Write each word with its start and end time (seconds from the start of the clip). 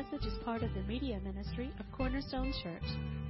message 0.00 0.24
is 0.26 0.32
part 0.44 0.62
of 0.62 0.72
the 0.72 0.80
media 0.84 1.20
ministry 1.22 1.70
of 1.78 1.84
Cornerstone 1.94 2.54
Church. 2.62 2.82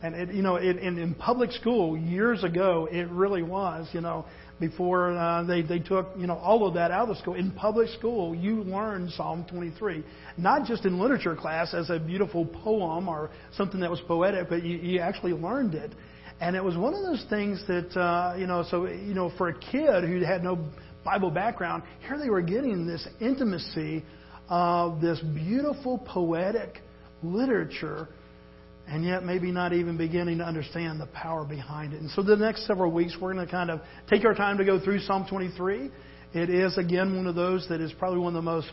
And 0.02 0.13
it, 0.13 0.33
you 0.33 0.41
know, 0.41 0.57
it, 0.57 0.77
in, 0.77 0.99
in 0.99 1.16
public 1.16 1.52
school 1.52 1.97
years 1.97 2.44
ago, 2.44 2.88
it 2.91 3.09
really 3.09 3.41
was. 3.41 3.88
You 3.91 4.02
know, 4.02 4.25
before 4.59 5.11
uh, 5.11 5.44
they, 5.44 5.61
they 5.61 5.80
took 5.80 6.08
you 6.17 6.28
know 6.28 6.36
all 6.36 6.67
of 6.67 6.73
that 6.75 6.92
out 6.92 7.09
of 7.09 7.17
school. 7.17 7.36
In 7.36 7.52
public 7.52 7.89
school, 7.89 8.34
you 8.34 8.64
learned 8.64 9.12
Psalm 9.12 9.45
23, 9.50 10.03
not 10.38 10.66
just 10.66 10.86
in 10.86 11.00
literature 11.00 11.36
class 11.36 11.73
as 11.73 11.89
a 11.89 12.00
beautiful 12.00 12.45
poem 12.45 13.09
or 13.09 13.30
something 13.53 13.80
that 13.81 13.89
was 13.89 14.02
poetic, 14.08 14.50
but 14.50 14.64
you, 14.64 14.78
you 14.78 15.00
actually 15.00 15.34
learned 15.34 15.75
it. 15.75 15.92
And 16.39 16.56
it 16.56 16.64
was 16.64 16.75
one 16.78 16.94
of 16.94 17.02
those 17.03 17.25
things 17.30 17.64
that 17.67 17.97
uh, 18.00 18.36
you 18.38 18.47
know. 18.47 18.64
So 18.70 18.88
you 18.88 19.14
know, 19.14 19.31
for 19.38 19.50
a 19.50 19.59
kid 19.59 20.03
who 20.03 20.22
had 20.22 20.44
no 20.44 20.58
Bible 21.03 21.31
background, 21.31 21.84
here 22.08 22.17
they 22.17 22.30
were 22.30 22.42
getting 22.42 22.86
this 22.86 23.08
intimacy 23.22 24.03
of 24.50 25.02
this 25.02 25.19
beautiful 25.22 25.97
poetic 25.97 26.81
literature 27.23 28.09
and 28.88 29.03
yet 29.03 29.23
maybe 29.23 29.52
not 29.52 29.73
even 29.73 29.97
beginning 29.97 30.38
to 30.38 30.44
understand 30.44 31.00
the 31.00 31.08
power 31.08 31.44
behind 31.44 31.94
it. 31.94 32.02
And 32.02 32.09
so 32.11 32.22
the 32.22 32.36
next 32.36 32.67
several 32.67 32.91
weeks, 32.91 33.16
we're 33.19 33.33
going 33.33 33.45
to 33.45 33.52
kind 33.52 33.72
of 33.72 33.81
take 34.09 34.25
our 34.25 34.36
time 34.36 34.58
to 34.58 34.66
go 34.66 34.80
through 34.80 35.00
Psalm 35.00 35.25
23. 35.30 35.89
It 36.33 36.50
is, 36.50 36.78
again, 36.78 37.16
one 37.16 37.28
of 37.28 37.36
those 37.36 37.67
that 37.69 37.81
is 37.81 37.91
probably 37.94 38.19
one 38.19 38.36
of 38.36 38.44
the 38.44 38.50
most 38.50 38.69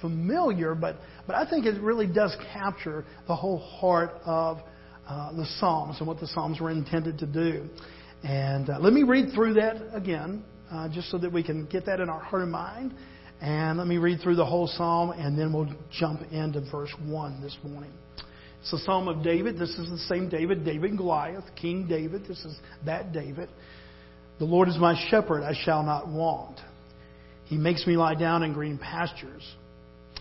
familiar, 0.00 0.74
but, 0.74 0.96
but 1.26 1.36
I 1.36 1.48
think 1.48 1.66
it 1.66 1.80
really 1.80 2.06
does 2.06 2.34
capture 2.52 3.04
the 3.26 3.36
whole 3.36 3.58
heart 3.58 4.12
of 4.24 4.58
uh, 5.06 5.32
the 5.32 5.46
Psalms 5.58 5.96
and 5.98 6.08
what 6.08 6.20
the 6.20 6.26
Psalms 6.26 6.60
were 6.60 6.70
intended 6.70 7.18
to 7.18 7.26
do. 7.26 7.68
And 8.24 8.68
uh, 8.68 8.78
let 8.80 8.92
me 8.92 9.02
read 9.02 9.32
through 9.34 9.54
that 9.54 9.94
again, 9.94 10.44
uh, 10.70 10.88
just 10.88 11.10
so 11.10 11.18
that 11.18 11.32
we 11.32 11.42
can 11.42 11.66
get 11.66 11.86
that 11.86 12.00
in 12.00 12.08
our 12.08 12.20
heart 12.20 12.42
and 12.42 12.52
mind. 12.52 12.94
And 13.40 13.78
let 13.78 13.86
me 13.86 13.96
read 13.96 14.20
through 14.20 14.36
the 14.36 14.44
whole 14.44 14.66
Psalm, 14.66 15.10
and 15.10 15.38
then 15.38 15.52
we'll 15.52 15.72
jump 15.90 16.20
into 16.32 16.60
verse 16.70 16.94
1 17.06 17.42
this 17.42 17.56
morning. 17.64 17.92
It's 18.60 18.70
the 18.70 18.78
Psalm 18.78 19.08
of 19.08 19.22
David. 19.22 19.58
This 19.58 19.70
is 19.70 19.88
the 19.88 19.98
same 20.08 20.28
David, 20.28 20.64
David 20.64 20.90
and 20.90 20.98
Goliath, 20.98 21.44
King 21.56 21.86
David. 21.88 22.22
This 22.28 22.44
is 22.44 22.58
that 22.84 23.12
David. 23.12 23.48
The 24.38 24.44
Lord 24.44 24.68
is 24.68 24.78
my 24.78 24.94
shepherd, 25.10 25.42
I 25.42 25.54
shall 25.64 25.82
not 25.82 26.08
want. 26.08 26.58
He 27.44 27.56
makes 27.56 27.86
me 27.86 27.96
lie 27.96 28.14
down 28.14 28.42
in 28.42 28.52
green 28.52 28.78
pastures. 28.78 29.42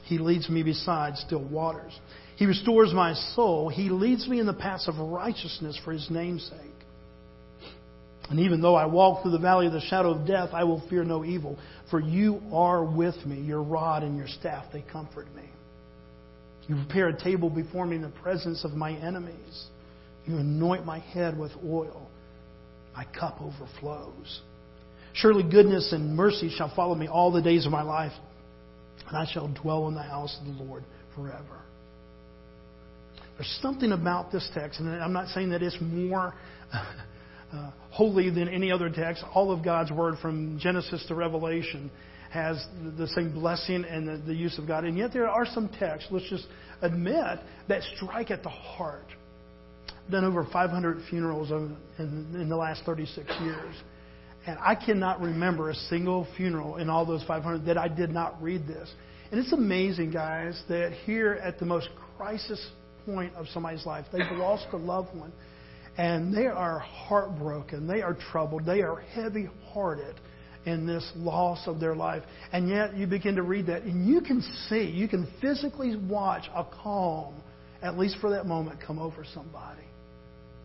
He 0.06 0.18
leads 0.18 0.50
me 0.50 0.64
beside 0.64 1.16
still 1.18 1.44
waters. 1.44 1.98
He 2.36 2.46
restores 2.46 2.94
my 2.94 3.14
soul. 3.36 3.70
He 3.70 3.90
leads 3.90 4.28
me 4.28 4.40
in 4.40 4.46
the 4.46 4.54
paths 4.54 4.88
of 4.88 4.98
righteousness 4.98 5.80
for 5.84 5.92
his 5.92 6.10
name's 6.10 6.44
sake. 6.50 7.70
And 8.30 8.40
even 8.40 8.62
though 8.62 8.76
I 8.76 8.86
walk 8.86 9.22
through 9.22 9.32
the 9.32 9.40
valley 9.40 9.68
of 9.68 9.74
the 9.74 9.82
shadow 9.82 10.12
of 10.12 10.26
death, 10.26 10.50
I 10.54 10.64
will 10.64 10.82
fear 10.90 11.04
no 11.04 11.26
evil, 11.26 11.58
for 11.90 12.00
you 12.00 12.42
are 12.54 12.84
with 12.84 13.26
me. 13.26 13.42
Your 13.42 13.62
rod 13.62 14.04
and 14.04 14.18
your 14.18 14.28
staff, 14.28 14.66
they 14.72 14.82
comfort 14.82 15.28
me. 15.36 15.44
You 16.70 16.76
prepare 16.76 17.08
a 17.08 17.20
table 17.20 17.50
before 17.50 17.88
me 17.88 17.96
in 17.96 18.04
the 18.04 18.10
presence 18.10 18.64
of 18.64 18.74
my 18.74 18.94
enemies. 18.94 19.66
You 20.26 20.38
anoint 20.38 20.86
my 20.86 21.00
head 21.00 21.38
with 21.38 21.52
oil. 21.66 22.08
My 22.96 23.06
cup 23.20 23.42
overflows. 23.42 24.42
Surely 25.14 25.42
goodness 25.50 25.92
and 25.92 26.16
mercy 26.16 26.54
shall 26.56 26.72
follow 26.76 26.94
me 26.94 27.08
all 27.08 27.32
the 27.32 27.42
days 27.42 27.66
of 27.66 27.72
my 27.72 27.82
life, 27.82 28.12
and 29.08 29.18
I 29.18 29.26
shall 29.32 29.48
dwell 29.48 29.88
in 29.88 29.96
the 29.96 30.04
house 30.04 30.38
of 30.40 30.46
the 30.46 30.64
Lord 30.64 30.84
forever. 31.16 31.64
There's 33.38 33.60
something 33.62 33.92
about 33.92 34.32
this 34.32 34.48
text, 34.54 34.80
and 34.80 34.90
I'm 34.90 35.14
not 35.14 35.30
saying 35.30 35.50
that 35.50 35.64
it's 35.64 35.78
more 35.82 36.36
uh, 36.74 37.72
holy 37.90 38.30
than 38.30 38.48
any 38.48 38.72
other 38.72 38.92
text. 38.92 39.24
All 39.34 39.52
of 39.52 39.64
God's 39.64 39.92
Word 39.92 40.16
from 40.22 40.60
Genesis 40.60 41.04
to 41.08 41.16
Revelation 41.16 41.90
has 42.32 42.64
the 42.98 43.08
same 43.08 43.34
blessing 43.34 43.84
and 43.86 44.08
the, 44.08 44.18
the 44.26 44.34
use 44.34 44.58
of 44.58 44.68
God. 44.68 44.84
And 44.84 44.98
yet 44.98 45.12
there 45.14 45.28
are 45.28 45.46
some 45.46 45.70
texts, 45.80 46.10
let's 46.12 46.30
just 46.30 46.48
admit, 46.82 47.40
that 47.68 47.82
strike 47.96 48.32
at 48.32 48.44
the 48.44 48.50
heart. 48.50 49.08
Done 50.10 50.26
over 50.26 50.48
500 50.52 51.04
funerals 51.10 51.52
in, 51.52 51.76
in 51.98 52.50
the 52.50 52.56
last 52.56 52.84
36 52.86 53.28
years. 53.42 53.76
And 54.48 54.58
I 54.60 54.76
cannot 54.76 55.22
remember 55.22 55.70
a 55.70 55.76
single 55.76 56.28
funeral 56.38 56.78
in 56.78 56.90
all 56.90 57.06
those 57.06 57.24
500 57.28 57.66
that 57.66 57.78
I 57.78 57.88
did 57.88 58.10
not 58.10 58.42
read 58.42 58.68
this. 58.68 58.92
And 59.32 59.40
it's 59.40 59.54
amazing, 59.54 60.12
guys, 60.12 60.62
that 60.70 60.94
here 61.06 61.34
at 61.44 61.60
the 61.60 61.66
most 61.66 61.90
crisis 62.18 62.66
point 63.06 63.34
of 63.36 63.48
somebody's 63.54 63.86
life, 63.86 64.06
they've 64.12 64.22
lost 64.32 64.66
a 64.74 64.78
loved 64.78 65.16
one, 65.16 65.32
and 65.98 66.36
they 66.36 66.48
are 66.48 66.80
heartbroken, 66.80 67.86
they 67.86 68.02
are 68.02 68.18
troubled, 68.32 68.66
they 68.66 68.82
are 68.82 69.02
heavy 69.14 69.50
hearted 69.72 70.16
in 70.66 70.86
this 70.86 71.10
loss 71.16 71.68
of 71.68 71.80
their 71.80 71.96
life. 71.96 72.24
And 72.52 72.70
yet 72.70 72.96
you 72.96 73.08
begin 73.08 73.36
to 73.36 73.44
read 73.44 73.68
that, 73.68 73.84
and 73.84 74.08
you 74.08 74.22
can 74.22 74.42
see, 74.70 74.84
you 74.84 75.08
can 75.08 75.28
physically 75.42 75.96
watch 75.96 76.44
a 76.56 76.66
calm, 76.84 77.36
at 77.82 77.98
least 77.98 78.18
for 78.20 78.32
that 78.32 78.46
moment, 78.46 78.80
come 78.86 79.00
over 79.00 79.26
somebody. 79.34 79.84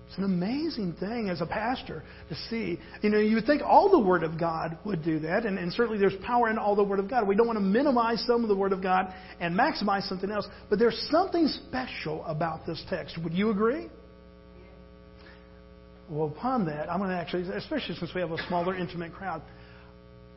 It's 0.09 0.19
an 0.19 0.25
amazing 0.25 0.95
thing 1.01 1.29
as 1.29 1.41
a 1.41 1.47
pastor 1.47 2.05
to 2.29 2.35
see. 2.49 2.79
You 3.03 3.11
know, 3.11 3.19
you 3.19 3.35
would 3.35 3.47
think 3.47 3.63
all 3.63 3.91
the 3.91 3.99
Word 3.99 4.23
of 4.23 4.39
God 4.39 4.79
would 4.85 5.03
do 5.03 5.19
that, 5.21 5.45
and, 5.45 5.59
and 5.59 5.73
certainly 5.73 5.99
there's 5.99 6.15
power 6.25 6.49
in 6.51 6.59
all 6.59 6.77
the 6.77 6.85
Word 6.85 7.01
of 7.01 7.09
God. 7.09 7.27
We 7.27 7.35
don't 7.35 7.47
want 7.47 7.59
to 7.59 7.65
minimize 7.65 8.23
some 8.27 8.43
of 8.43 8.49
the 8.49 8.55
Word 8.55 8.73
of 8.73 8.83
God 8.83 9.13
and 9.41 9.59
maximize 9.59 10.09
something 10.09 10.31
else, 10.31 10.47
but 10.71 10.79
there's 10.79 11.09
something 11.11 11.49
special 11.49 12.25
about 12.27 12.67
this 12.67 12.85
text. 12.89 13.19
Would 13.25 13.33
you 13.33 13.51
agree? 13.51 13.89
Well, 16.09 16.29
upon 16.29 16.67
that, 16.67 16.93
I'm 16.93 16.99
going 16.99 17.11
to 17.11 17.17
actually, 17.17 17.49
especially 17.49 17.97
since 17.97 18.15
we 18.15 18.21
have 18.21 18.31
a 18.31 18.47
smaller, 18.47 18.77
intimate 18.77 19.13
crowd, 19.15 19.43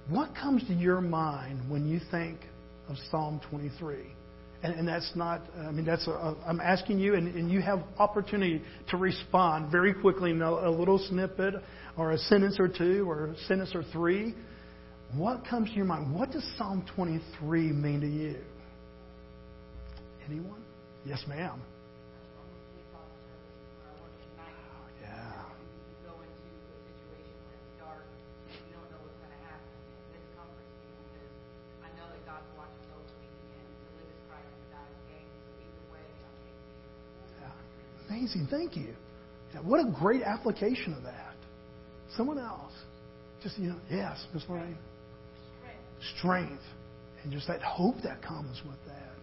what 0.09 0.35
comes 0.35 0.65
to 0.67 0.73
your 0.73 1.01
mind 1.01 1.69
when 1.69 1.87
you 1.87 1.99
think 2.11 2.39
of 2.89 2.95
Psalm 3.11 3.41
23? 3.49 4.05
And, 4.63 4.73
and 4.73 4.87
that's 4.87 5.11
not, 5.15 5.41
I 5.57 5.71
mean, 5.71 5.85
that's, 5.85 6.07
a, 6.07 6.35
I'm 6.45 6.59
asking 6.59 6.99
you, 6.99 7.15
and, 7.15 7.33
and 7.35 7.51
you 7.51 7.61
have 7.61 7.83
opportunity 7.99 8.61
to 8.89 8.97
respond 8.97 9.71
very 9.71 9.93
quickly 9.93 10.31
in 10.31 10.41
a, 10.41 10.49
a 10.49 10.71
little 10.71 10.97
snippet 10.97 11.55
or 11.97 12.11
a 12.11 12.17
sentence 12.17 12.59
or 12.59 12.67
two 12.67 13.07
or 13.07 13.27
a 13.27 13.37
sentence 13.47 13.75
or 13.75 13.83
three. 13.83 14.33
What 15.13 15.45
comes 15.47 15.69
to 15.69 15.75
your 15.75 15.85
mind? 15.85 16.13
What 16.13 16.31
does 16.31 16.45
Psalm 16.57 16.85
23 16.95 17.61
mean 17.71 18.01
to 18.01 18.07
you? 18.07 18.37
Anyone? 20.27 20.63
Yes, 21.05 21.23
ma'am. 21.27 21.61
Amazing. 38.35 38.47
Thank 38.49 38.75
you. 38.75 38.93
What 39.63 39.79
a 39.79 39.91
great 39.91 40.21
application 40.21 40.93
of 40.93 41.03
that. 41.03 41.35
Someone 42.15 42.37
else. 42.37 42.73
Just, 43.41 43.57
you 43.57 43.69
know, 43.69 43.79
yes, 43.89 44.23
Miss 44.33 44.43
Lorraine. 44.47 44.77
Strength. 46.17 46.61
And 47.23 47.31
just 47.31 47.47
that 47.47 47.61
hope 47.61 47.95
that 48.03 48.21
comes 48.21 48.61
with 48.67 48.77
that. 48.87 49.15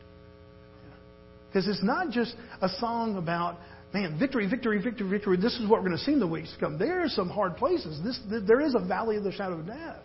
Because 1.49 1.67
yeah. 1.67 1.73
it's 1.73 1.85
not 1.85 2.11
just 2.11 2.35
a 2.61 2.69
song 2.81 3.17
about, 3.17 3.59
man, 3.93 4.19
victory, 4.19 4.49
victory, 4.49 4.83
victory, 4.83 5.09
victory. 5.09 5.37
This 5.37 5.55
is 5.55 5.69
what 5.69 5.83
we're 5.83 5.89
going 5.89 5.99
to 5.99 6.05
sing 6.05 6.19
the 6.19 6.27
weeks 6.27 6.53
to 6.55 6.61
come. 6.61 6.79
There 6.79 7.03
are 7.05 7.09
some 7.09 7.29
hard 7.29 7.57
places. 7.57 8.01
This, 8.03 8.19
there 8.47 8.61
is 8.61 8.75
a 8.75 8.85
valley 8.85 9.17
of 9.17 9.25
the 9.25 9.33
shadow 9.33 9.59
of 9.59 9.67
death. 9.67 10.03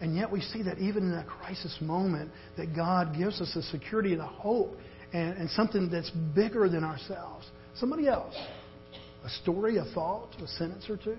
And 0.00 0.16
yet 0.16 0.30
we 0.30 0.40
see 0.40 0.62
that 0.64 0.78
even 0.78 1.04
in 1.04 1.12
that 1.12 1.28
crisis 1.28 1.76
moment, 1.80 2.30
that 2.56 2.74
God 2.74 3.16
gives 3.16 3.40
us 3.40 3.54
a 3.56 3.62
security 3.62 4.12
and 4.12 4.20
a 4.20 4.26
hope 4.26 4.76
and, 5.12 5.36
and 5.36 5.50
something 5.50 5.88
that's 5.90 6.10
bigger 6.34 6.68
than 6.68 6.84
ourselves. 6.84 7.46
Somebody 7.76 8.08
else. 8.08 8.34
A 9.24 9.30
story, 9.42 9.78
a 9.78 9.84
thought, 9.94 10.28
a 10.42 10.46
sentence 10.46 10.88
or 10.88 10.96
two. 10.96 11.16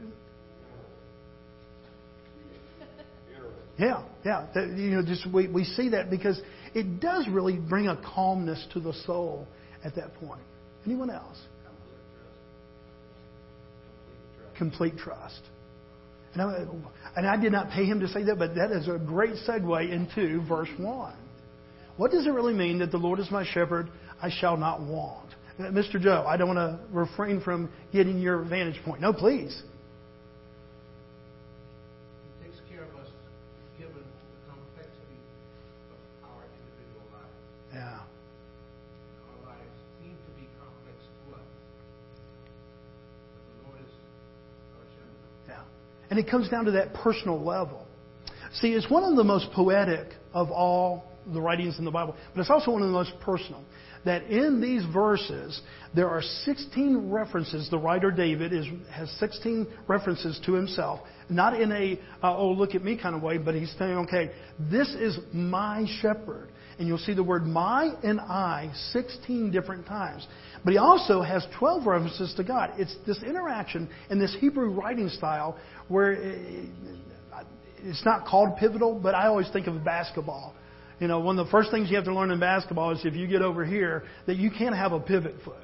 Yeah, 3.78 4.04
yeah. 4.24 4.46
You 4.56 4.92
know, 4.92 5.04
just 5.04 5.26
we, 5.32 5.48
we 5.48 5.64
see 5.64 5.90
that 5.90 6.10
because 6.10 6.40
it 6.76 7.00
does 7.00 7.28
really 7.28 7.58
bring 7.58 7.88
a 7.88 8.00
calmness 8.14 8.64
to 8.74 8.80
the 8.80 8.94
soul 9.06 9.48
at 9.84 9.96
that 9.96 10.14
point. 10.16 10.42
Anyone 10.86 11.10
else? 11.10 11.38
Complete 14.58 14.98
trust. 14.98 15.42
And 16.34 16.42
I, 16.42 16.66
and 17.16 17.28
I 17.28 17.38
did 17.38 17.52
not 17.52 17.70
pay 17.70 17.86
him 17.86 18.00
to 18.00 18.08
say 18.08 18.24
that, 18.24 18.38
but 18.38 18.56
that 18.56 18.72
is 18.72 18.88
a 18.88 18.98
great 18.98 19.36
segue 19.48 19.92
into 19.92 20.42
verse 20.48 20.70
1. 20.78 21.16
What 21.98 22.12
does 22.12 22.26
it 22.26 22.32
really 22.32 22.54
mean 22.54 22.80
that 22.80 22.92
the 22.92 22.98
Lord 22.98 23.20
is 23.20 23.30
my 23.30 23.46
shepherd, 23.46 23.90
I 24.22 24.30
shall 24.30 24.58
not 24.58 24.82
want? 24.82 25.30
Mr. 25.60 26.02
Joe, 26.02 26.26
I 26.28 26.36
don't 26.36 26.48
want 26.56 26.58
to 26.58 26.80
refrain 26.92 27.40
from 27.42 27.70
getting 27.92 28.20
your 28.20 28.42
vantage 28.44 28.82
point. 28.84 29.02
No, 29.02 29.14
please. 29.14 29.62
He 32.42 32.46
takes 32.46 32.60
care 32.70 32.84
of 32.84 32.96
us 33.00 33.08
given 33.78 33.94
the 33.94 34.02
complexity 34.50 35.20
of 35.92 36.00
our 36.30 36.42
individual 36.42 37.06
lives. 37.14 37.38
Yeah. 37.72 38.00
Our 39.30 39.38
lives 39.46 39.78
seem 40.02 40.18
to 40.18 40.32
be 40.42 40.50
complex 40.58 40.98
to 41.06 41.36
us. 41.38 41.48
The 43.62 43.70
Lord 43.70 43.80
is 43.82 43.94
our 44.74 44.86
shepherd. 44.98 45.50
Yeah. 45.50 46.10
And 46.10 46.18
it 46.18 46.28
comes 46.30 46.50
down 46.50 46.66
to 46.66 46.72
that 46.72 46.96
personal 46.96 47.40
level. 47.44 47.86
See, 48.54 48.74
it's 48.74 48.90
one 48.90 49.04
of 49.04 49.16
the 49.16 49.24
most 49.24 49.52
poetic 49.52 50.08
of 50.34 50.50
all 50.50 51.06
the 51.32 51.40
writings 51.40 51.78
in 51.80 51.86
the 51.86 51.92
Bible, 51.92 52.16
but 52.34 52.42
it's 52.42 52.50
also 52.50 52.72
one 52.72 52.82
of 52.82 52.88
the 52.88 52.94
most 52.94 53.14
personal. 53.22 53.64
That 54.06 54.24
in 54.24 54.60
these 54.60 54.84
verses, 54.94 55.62
there 55.96 56.10
are 56.10 56.22
16 56.22 57.10
references. 57.10 57.70
The 57.70 57.78
writer 57.78 58.12
David 58.12 58.52
is, 58.52 58.66
has 58.92 59.10
16 59.20 59.68
references 59.88 60.40
to 60.46 60.54
himself, 60.54 61.00
not 61.30 61.60
in 61.60 61.72
a, 61.72 62.00
uh, 62.22 62.36
oh, 62.36 62.52
look 62.52 62.76
at 62.76 62.84
me 62.84 62.98
kind 63.02 63.16
of 63.16 63.22
way, 63.22 63.38
but 63.38 63.56
he's 63.56 63.74
saying, 63.78 63.98
okay, 64.00 64.32
this 64.60 64.90
is 64.90 65.18
my 65.32 65.86
shepherd. 66.02 66.50
And 66.80 66.88
you'll 66.88 66.98
see 66.98 67.14
the 67.14 67.24
word 67.24 67.46
my 67.46 67.92
and 68.04 68.20
I 68.20 68.72
16 68.92 69.52
different 69.52 69.86
times. 69.86 70.28
But 70.64 70.72
he 70.72 70.80
also 70.80 71.22
has 71.22 71.46
12 71.60 71.86
references 71.86 72.34
to 72.36 72.44
God. 72.44 72.72
It's 72.78 72.96
this 73.06 73.22
interaction 73.22 73.88
in 74.10 74.20
this 74.20 74.36
Hebrew 74.40 74.72
writing 74.72 75.10
style 75.10 75.58
where 75.88 76.14
it's 77.84 78.04
not 78.04 78.26
called 78.26 78.58
pivotal, 78.58 79.00
but 79.00 79.14
I 79.14 79.28
always 79.28 79.50
think 79.52 79.68
of 79.68 79.84
basketball 79.84 80.56
you 81.04 81.10
know, 81.10 81.20
one 81.20 81.38
of 81.38 81.46
the 81.46 81.52
first 81.52 81.70
things 81.70 81.90
you 81.90 81.98
have 81.98 82.06
to 82.06 82.16
learn 82.16 82.32
in 82.32 82.40
basketball 82.40 82.92
is 82.92 83.02
if 83.04 83.14
you 83.14 83.28
get 83.28 83.42
over 83.42 83.66
here, 83.66 84.04
that 84.26 84.38
you 84.38 84.50
can't 84.50 84.74
have 84.74 84.94
a 84.94 85.02
pivot 85.02 85.36
foot. 85.44 85.58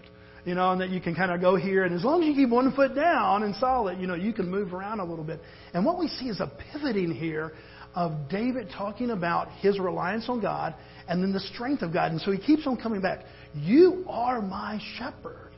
You 0.44 0.54
know, 0.54 0.74
and 0.74 0.82
that 0.82 0.90
you 0.90 1.00
can 1.00 1.16
kind 1.16 1.32
of 1.32 1.40
go 1.40 1.56
here, 1.56 1.86
and 1.86 1.96
as 1.96 2.04
long 2.04 2.22
as 2.22 2.28
you 2.28 2.34
keep 2.34 2.50
one 2.50 2.74
foot 2.74 2.94
down 2.94 3.44
and 3.44 3.56
solid, 3.56 4.00
you 4.00 4.08
know, 4.08 4.16
you 4.16 4.34
can 4.34 4.52
move 4.52 4.74
around 4.74 5.00
a 5.00 5.06
little 5.06 5.24
bit. 5.24 5.40
And 5.74 5.86
what 5.86 5.98
we 5.98 6.10
see 6.10 6.26
is 6.26 6.42
a 6.42 6.52
pivoting 6.74 7.12
here 7.12 7.54
of 7.96 8.30
David 8.30 8.68
talking 8.76 9.12
about 9.12 9.50
his 9.60 9.80
reliance 9.80 10.28
on 10.28 10.42
God 10.42 10.76
and 11.08 11.24
then 11.24 11.32
the 11.32 11.40
strength 11.40 11.84
of 11.84 11.94
God. 11.94 12.12
And 12.12 12.20
so 12.20 12.32
he 12.32 12.38
keeps 12.38 12.68
on 12.68 12.76
coming 12.76 13.00
back. 13.00 13.20
You 13.56 14.04
are 14.10 14.42
my 14.42 14.82
shepherd. 14.98 15.52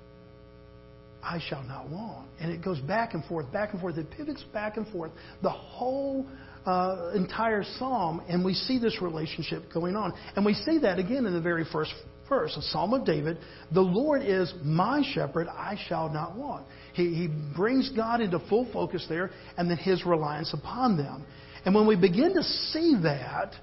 I 1.23 1.39
shall 1.47 1.63
not 1.63 1.89
want. 1.89 2.27
And 2.39 2.51
it 2.51 2.63
goes 2.63 2.79
back 2.79 3.15
and 3.15 3.25
forth, 3.25 3.51
back 3.51 3.73
and 3.73 3.81
forth. 3.81 3.97
It 3.97 4.11
pivots 4.11 4.43
back 4.53 4.77
and 4.77 4.87
forth. 4.89 5.11
The 5.41 5.49
whole 5.49 6.27
uh, 6.65 7.11
entire 7.15 7.63
psalm, 7.77 8.21
and 8.27 8.43
we 8.45 8.53
see 8.53 8.79
this 8.79 9.01
relationship 9.01 9.63
going 9.73 9.95
on. 9.95 10.13
And 10.35 10.45
we 10.45 10.53
see 10.53 10.79
that 10.79 10.99
again 10.99 11.25
in 11.25 11.33
the 11.33 11.41
very 11.41 11.65
first 11.71 11.93
verse, 12.29 12.55
a 12.57 12.61
psalm 12.61 12.93
of 12.93 13.05
David. 13.05 13.37
The 13.73 13.81
Lord 13.81 14.21
is 14.23 14.53
my 14.63 15.03
shepherd, 15.13 15.47
I 15.47 15.77
shall 15.87 16.09
not 16.09 16.37
want. 16.37 16.65
He, 16.93 17.13
he 17.13 17.29
brings 17.55 17.89
God 17.89 18.21
into 18.21 18.39
full 18.47 18.71
focus 18.71 19.05
there, 19.09 19.31
and 19.57 19.69
then 19.69 19.77
his 19.77 20.05
reliance 20.05 20.53
upon 20.53 20.97
them. 20.97 21.25
And 21.65 21.75
when 21.75 21.87
we 21.87 21.95
begin 21.95 22.33
to 22.35 22.43
see 22.43 22.95
that, 23.03 23.53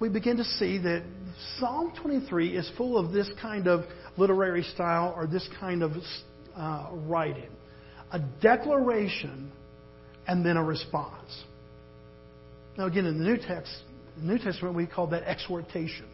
we 0.00 0.08
begin 0.08 0.36
to 0.38 0.44
see 0.44 0.78
that 0.78 1.04
Psalm 1.58 1.92
23 2.00 2.56
is 2.56 2.70
full 2.76 2.98
of 2.98 3.12
this 3.12 3.30
kind 3.40 3.66
of 3.66 3.84
literary 4.16 4.62
style 4.62 5.14
or 5.16 5.26
this 5.26 5.48
kind 5.60 5.82
of 5.82 5.92
uh, 6.56 6.90
writing 6.92 7.50
a 8.12 8.18
declaration 8.40 9.50
and 10.26 10.46
then 10.46 10.56
a 10.56 10.62
response. 10.62 11.44
Now, 12.76 12.86
again, 12.86 13.06
in 13.06 13.18
the 13.18 13.24
New 13.24 13.36
Text, 13.36 13.72
New 14.16 14.38
Testament, 14.38 14.74
we 14.74 14.86
call 14.86 15.06
that 15.08 15.22
exhortation, 15.24 16.06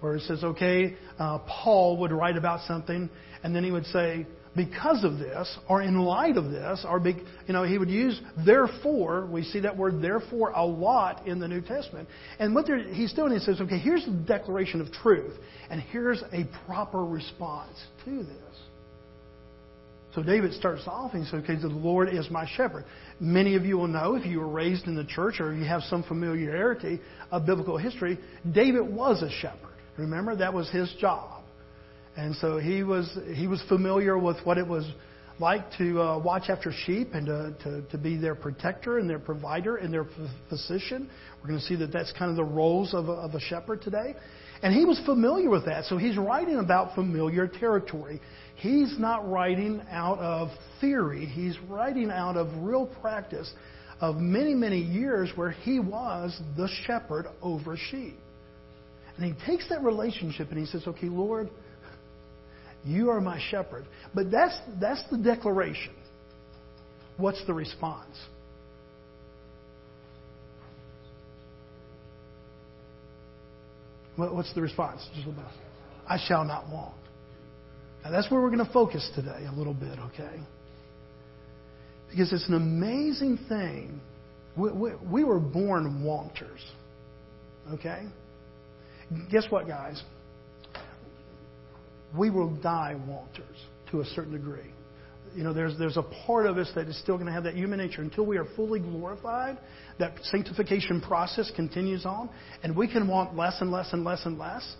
where 0.00 0.16
it 0.16 0.22
says, 0.22 0.42
okay, 0.42 0.96
uh, 1.18 1.38
Paul 1.46 1.98
would 1.98 2.12
write 2.12 2.36
about 2.36 2.66
something, 2.66 3.10
and 3.42 3.54
then 3.54 3.64
he 3.64 3.70
would 3.70 3.86
say, 3.86 4.26
because 4.56 5.02
of 5.02 5.18
this, 5.18 5.58
or 5.68 5.82
in 5.82 5.98
light 5.98 6.36
of 6.36 6.50
this, 6.50 6.86
or 6.88 7.00
big, 7.00 7.16
you 7.46 7.52
know, 7.52 7.64
he 7.64 7.76
would 7.76 7.90
use 7.90 8.20
therefore. 8.46 9.26
We 9.26 9.42
see 9.42 9.60
that 9.60 9.76
word 9.76 10.00
therefore 10.00 10.50
a 10.50 10.64
lot 10.64 11.26
in 11.26 11.40
the 11.40 11.48
New 11.48 11.60
Testament. 11.60 12.08
And 12.38 12.54
what 12.54 12.66
he's 12.66 13.12
doing, 13.14 13.32
is 13.32 13.44
he 13.44 13.52
says, 13.52 13.60
okay, 13.62 13.78
here's 13.78 14.04
the 14.04 14.12
declaration 14.12 14.80
of 14.80 14.92
truth, 14.92 15.34
and 15.70 15.80
here's 15.80 16.22
a 16.32 16.48
proper 16.66 17.04
response 17.04 17.76
to 18.04 18.22
this. 18.22 18.43
So 20.14 20.22
David 20.22 20.52
starts 20.54 20.82
off 20.86 21.12
and 21.14 21.24
he 21.24 21.30
says, 21.30 21.42
okay, 21.42 21.56
the 21.56 21.68
Lord 21.68 22.08
is 22.08 22.30
my 22.30 22.46
shepherd. 22.56 22.84
Many 23.18 23.56
of 23.56 23.64
you 23.64 23.76
will 23.76 23.88
know 23.88 24.14
if 24.14 24.24
you 24.24 24.38
were 24.38 24.48
raised 24.48 24.86
in 24.86 24.94
the 24.94 25.04
church 25.04 25.40
or 25.40 25.52
you 25.52 25.64
have 25.64 25.82
some 25.82 26.04
familiarity 26.04 27.00
of 27.32 27.46
biblical 27.46 27.76
history, 27.76 28.18
David 28.52 28.82
was 28.82 29.22
a 29.22 29.30
shepherd. 29.30 29.74
Remember, 29.96 30.36
that 30.36 30.54
was 30.54 30.70
his 30.70 30.92
job. 31.00 31.42
And 32.16 32.36
so 32.36 32.58
he 32.58 32.84
was, 32.84 33.10
he 33.34 33.48
was 33.48 33.62
familiar 33.68 34.16
with 34.16 34.36
what 34.44 34.56
it 34.56 34.66
was 34.66 34.88
like 35.40 35.64
to 35.78 36.00
uh, 36.00 36.18
watch 36.18 36.44
after 36.48 36.72
sheep 36.86 37.08
and 37.12 37.26
to, 37.26 37.54
to, 37.64 37.82
to, 37.90 37.98
be 37.98 38.16
their 38.16 38.36
protector 38.36 38.98
and 38.98 39.10
their 39.10 39.18
provider 39.18 39.76
and 39.76 39.92
their 39.92 40.06
physician. 40.48 41.10
We're 41.42 41.48
going 41.48 41.58
to 41.58 41.66
see 41.66 41.74
that 41.76 41.92
that's 41.92 42.12
kind 42.12 42.30
of 42.30 42.36
the 42.36 42.44
roles 42.44 42.94
of 42.94 43.08
a, 43.08 43.12
of 43.12 43.34
a 43.34 43.40
shepherd 43.40 43.82
today. 43.82 44.14
And 44.62 44.72
he 44.72 44.84
was 44.84 45.00
familiar 45.04 45.50
with 45.50 45.66
that. 45.66 45.84
So 45.84 45.96
he's 45.96 46.16
writing 46.16 46.58
about 46.58 46.94
familiar 46.94 47.46
territory. 47.46 48.20
He's 48.56 48.98
not 48.98 49.28
writing 49.28 49.82
out 49.90 50.18
of 50.18 50.48
theory, 50.80 51.26
he's 51.26 51.58
writing 51.68 52.10
out 52.10 52.36
of 52.36 52.48
real 52.62 52.86
practice 53.00 53.52
of 54.00 54.16
many, 54.16 54.54
many 54.54 54.80
years 54.80 55.30
where 55.34 55.50
he 55.50 55.80
was 55.80 56.38
the 56.56 56.68
shepherd 56.86 57.26
over 57.42 57.76
sheep. 57.90 58.16
And 59.16 59.24
he 59.24 59.46
takes 59.46 59.68
that 59.68 59.82
relationship 59.82 60.50
and 60.50 60.58
he 60.58 60.66
says, 60.66 60.86
Okay, 60.86 61.06
Lord, 61.06 61.48
you 62.84 63.10
are 63.10 63.20
my 63.20 63.40
shepherd. 63.50 63.84
But 64.14 64.30
that's, 64.30 64.56
that's 64.80 65.02
the 65.10 65.18
declaration. 65.18 65.94
What's 67.16 67.44
the 67.46 67.54
response? 67.54 68.16
What's 74.16 74.52
the 74.54 74.62
response? 74.62 75.06
I 76.08 76.18
shall 76.28 76.44
not 76.44 76.68
want. 76.70 76.94
Now 78.04 78.10
that's 78.10 78.30
where 78.30 78.40
we're 78.40 78.50
going 78.50 78.64
to 78.64 78.72
focus 78.72 79.10
today 79.14 79.46
a 79.48 79.52
little 79.52 79.74
bit, 79.74 79.98
okay? 79.98 80.40
Because 82.10 82.32
it's 82.32 82.46
an 82.48 82.54
amazing 82.54 83.38
thing. 83.48 84.00
We, 84.56 84.70
we, 84.70 84.90
we 85.10 85.24
were 85.24 85.40
born 85.40 86.04
wanters, 86.04 86.60
okay? 87.72 88.06
Guess 89.30 89.46
what, 89.50 89.66
guys? 89.66 90.00
We 92.16 92.30
will 92.30 92.54
die 92.56 92.94
wanters 93.06 93.56
to 93.90 94.00
a 94.00 94.04
certain 94.04 94.32
degree. 94.32 94.70
You 95.34 95.42
know, 95.44 95.52
there's, 95.52 95.76
there's 95.78 95.96
a 95.96 96.02
part 96.26 96.46
of 96.46 96.58
us 96.58 96.70
that 96.74 96.88
is 96.88 96.98
still 97.00 97.16
going 97.16 97.26
to 97.26 97.32
have 97.32 97.44
that 97.44 97.54
human 97.54 97.78
nature 97.78 98.02
until 98.02 98.24
we 98.24 98.36
are 98.36 98.46
fully 98.56 98.80
glorified. 98.80 99.58
That 99.98 100.14
sanctification 100.24 101.00
process 101.00 101.50
continues 101.54 102.06
on, 102.06 102.30
and 102.62 102.76
we 102.76 102.86
can 102.86 103.08
want 103.08 103.36
less 103.36 103.60
and 103.60 103.70
less 103.70 103.92
and 103.92 104.04
less 104.04 104.24
and 104.24 104.38
less. 104.38 104.76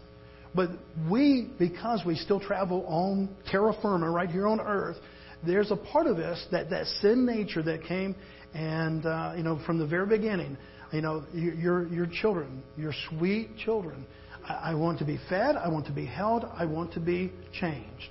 But 0.55 0.71
we, 1.11 1.51
because 1.59 2.03
we 2.07 2.15
still 2.15 2.39
travel 2.39 2.85
on 2.87 3.29
terra 3.51 3.75
firma 3.83 4.09
right 4.09 4.31
here 4.31 4.47
on 4.47 4.61
earth, 4.61 4.97
there's 5.45 5.71
a 5.71 5.77
part 5.77 6.07
of 6.07 6.19
us 6.19 6.45
that 6.53 6.71
that 6.71 6.87
sin 7.03 7.27
nature 7.27 7.63
that 7.63 7.85
came 7.85 8.15
and 8.55 9.05
uh, 9.05 9.35
you 9.37 9.43
know 9.43 9.61
from 9.67 9.79
the 9.79 9.87
very 9.87 10.07
beginning. 10.07 10.57
You 10.93 11.03
know, 11.03 11.25
your 11.35 11.89
your 11.89 12.07
children, 12.07 12.63
your 12.77 12.93
sweet 13.11 13.57
children. 13.57 14.07
I, 14.49 14.71
I 14.71 14.75
want 14.75 15.01
to 15.01 15.05
be 15.05 15.19
fed. 15.29 15.57
I 15.57 15.69
want 15.69 15.87
to 15.87 15.93
be 15.93 16.07
held. 16.07 16.45
I 16.45 16.65
want 16.67 16.93
to 16.95 17.01
be 17.01 17.33
changed. 17.53 18.11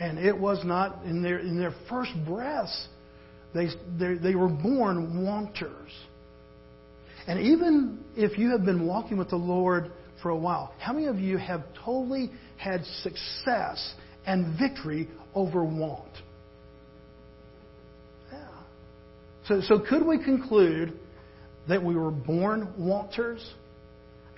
And 0.00 0.18
it 0.18 0.36
was 0.36 0.64
not 0.64 1.04
in 1.04 1.22
their 1.22 1.38
in 1.38 1.58
their 1.58 1.74
first 1.88 2.12
breaths. 2.26 2.88
They, 3.54 3.68
they, 3.98 4.14
they 4.14 4.34
were 4.34 4.48
born 4.48 5.24
wanters. 5.24 5.90
And 7.26 7.40
even 7.40 8.04
if 8.16 8.38
you 8.38 8.50
have 8.50 8.64
been 8.64 8.86
walking 8.86 9.16
with 9.16 9.30
the 9.30 9.36
Lord 9.36 9.90
for 10.22 10.30
a 10.30 10.36
while. 10.36 10.72
How 10.78 10.92
many 10.92 11.06
of 11.06 11.18
you 11.18 11.36
have 11.36 11.62
totally 11.84 12.30
had 12.56 12.84
success 13.02 13.94
and 14.26 14.58
victory 14.58 15.08
over 15.34 15.64
want? 15.64 16.10
Yeah. 18.32 18.48
So, 19.46 19.60
so 19.62 19.78
could 19.78 20.06
we 20.06 20.22
conclude 20.22 20.98
that 21.68 21.82
we 21.82 21.94
were 21.94 22.10
born 22.10 22.72
wanters? 22.76 23.54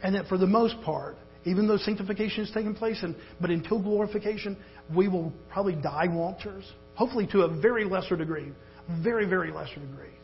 And 0.02 0.14
that 0.14 0.26
for 0.28 0.38
the 0.38 0.46
most 0.46 0.80
part, 0.82 1.16
even 1.44 1.68
though 1.68 1.76
sanctification 1.76 2.44
is 2.44 2.50
taking 2.52 2.74
place, 2.74 3.02
and, 3.02 3.14
but 3.40 3.50
until 3.50 3.82
glorification, 3.82 4.56
we 4.94 5.09
will 5.09 5.32
probably 5.50 5.75
die 5.75 6.09
wanters. 6.09 6.64
Hopefully 6.94 7.26
to 7.32 7.42
a 7.42 7.61
very 7.61 7.85
lesser 7.85 8.16
degree. 8.16 8.52
Very, 9.02 9.26
very 9.26 9.52
lesser 9.52 9.80
degree. 9.80 10.14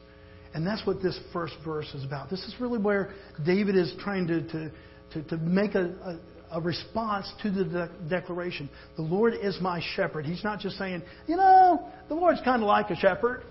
And 0.55 0.67
that's 0.67 0.87
what 0.87 1.03
this 1.03 1.19
first 1.33 1.55
verse 1.65 1.93
is 1.95 2.05
about. 2.05 2.31
This 2.31 2.41
is 2.45 2.55
really 2.61 2.79
where 2.79 3.15
David 3.45 3.77
is 3.77 3.95
trying 4.01 4.27
to, 4.29 4.47
to 4.49 4.71
to, 5.13 5.23
to 5.25 5.37
make 5.39 5.75
a, 5.75 6.19
a, 6.51 6.59
a 6.59 6.61
response 6.61 7.31
to 7.43 7.51
the 7.51 7.65
de- 7.65 7.91
declaration. 8.09 8.69
The 8.97 9.03
Lord 9.03 9.35
is 9.41 9.59
my 9.61 9.83
shepherd. 9.95 10.27
He's 10.27 10.45
not 10.45 10.61
just 10.61 10.77
saying, 10.79 11.03
you 11.27 11.37
know, 11.37 11.89
the 12.09 12.15
Lord's 12.15 12.41
kind 12.45 12.63
of 12.63 12.69
like 12.69 12.91
a 12.91 12.97
shepherd, 12.97 13.43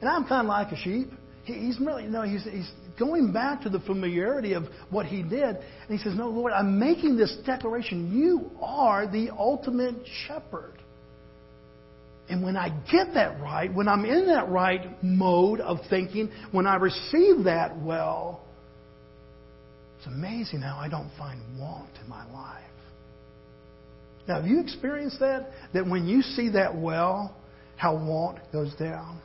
and 0.00 0.08
I'm 0.08 0.26
kind 0.26 0.46
of 0.46 0.48
like 0.48 0.72
a 0.72 0.76
sheep. 0.76 1.10
He, 1.48 1.54
he's 1.54 1.80
really, 1.80 2.04
no, 2.04 2.22
he's, 2.22 2.44
he's 2.44 2.70
going 2.98 3.32
back 3.32 3.62
to 3.62 3.70
the 3.70 3.80
familiarity 3.80 4.52
of 4.52 4.64
what 4.90 5.06
he 5.06 5.22
did. 5.22 5.56
And 5.56 5.88
he 5.88 5.98
says, 5.98 6.14
no, 6.14 6.28
Lord, 6.28 6.52
I'm 6.52 6.78
making 6.78 7.16
this 7.16 7.34
declaration. 7.46 8.12
You 8.12 8.50
are 8.60 9.10
the 9.10 9.30
ultimate 9.36 9.96
shepherd. 10.26 10.74
And 12.28 12.44
when 12.44 12.58
I 12.58 12.68
get 12.92 13.14
that 13.14 13.40
right, 13.40 13.72
when 13.72 13.88
I'm 13.88 14.04
in 14.04 14.26
that 14.26 14.50
right 14.50 15.02
mode 15.02 15.60
of 15.60 15.78
thinking, 15.88 16.30
when 16.52 16.66
I 16.66 16.76
receive 16.76 17.44
that 17.44 17.80
well, 17.80 18.44
it's 19.96 20.06
amazing 20.06 20.60
how 20.60 20.76
I 20.76 20.88
don't 20.88 21.10
find 21.16 21.40
want 21.58 21.90
in 22.02 22.08
my 22.10 22.30
life. 22.30 22.62
Now, 24.28 24.42
have 24.42 24.46
you 24.46 24.60
experienced 24.60 25.20
that? 25.20 25.50
That 25.72 25.88
when 25.88 26.06
you 26.06 26.20
see 26.20 26.50
that 26.50 26.76
well, 26.76 27.34
how 27.76 27.96
want 27.96 28.38
goes 28.52 28.74
down? 28.74 29.22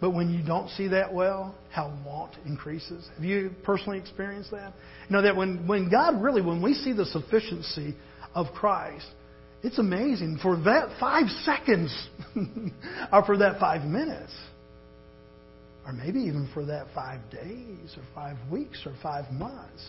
But 0.00 0.10
when 0.10 0.32
you 0.32 0.42
don't 0.42 0.70
see 0.70 0.88
that 0.88 1.12
well, 1.12 1.54
how 1.70 1.92
want 2.06 2.34
increases. 2.46 3.06
Have 3.16 3.24
you 3.24 3.50
personally 3.64 3.98
experienced 3.98 4.50
that? 4.50 4.72
You 5.08 5.16
know 5.16 5.22
that 5.22 5.36
when, 5.36 5.66
when 5.66 5.90
God 5.90 6.22
really, 6.22 6.40
when 6.40 6.62
we 6.62 6.74
see 6.74 6.92
the 6.92 7.04
sufficiency 7.04 7.94
of 8.34 8.46
Christ, 8.54 9.06
it's 9.62 9.78
amazing 9.78 10.38
for 10.42 10.56
that 10.62 10.98
five 10.98 11.28
seconds, 11.44 12.08
or 13.12 13.24
for 13.26 13.36
that 13.38 13.60
five 13.60 13.84
minutes, 13.84 14.32
or 15.84 15.92
maybe 15.92 16.20
even 16.20 16.48
for 16.54 16.64
that 16.64 16.86
five 16.94 17.20
days, 17.30 17.94
or 17.96 18.02
five 18.14 18.38
weeks, 18.50 18.86
or 18.86 18.94
five 19.02 19.30
months, 19.30 19.86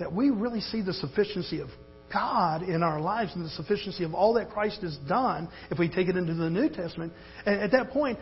that 0.00 0.12
we 0.12 0.30
really 0.30 0.60
see 0.60 0.82
the 0.82 0.92
sufficiency 0.92 1.60
of 1.60 1.68
God 2.12 2.62
in 2.62 2.82
our 2.82 3.00
lives 3.00 3.32
and 3.34 3.44
the 3.44 3.50
sufficiency 3.50 4.04
of 4.04 4.14
all 4.14 4.34
that 4.34 4.50
Christ 4.50 4.82
has 4.82 4.96
done, 5.08 5.48
if 5.70 5.78
we 5.78 5.88
take 5.88 6.08
it 6.08 6.16
into 6.16 6.34
the 6.34 6.50
New 6.50 6.68
Testament, 6.68 7.12
at 7.44 7.72
that 7.72 7.90
point, 7.90 8.18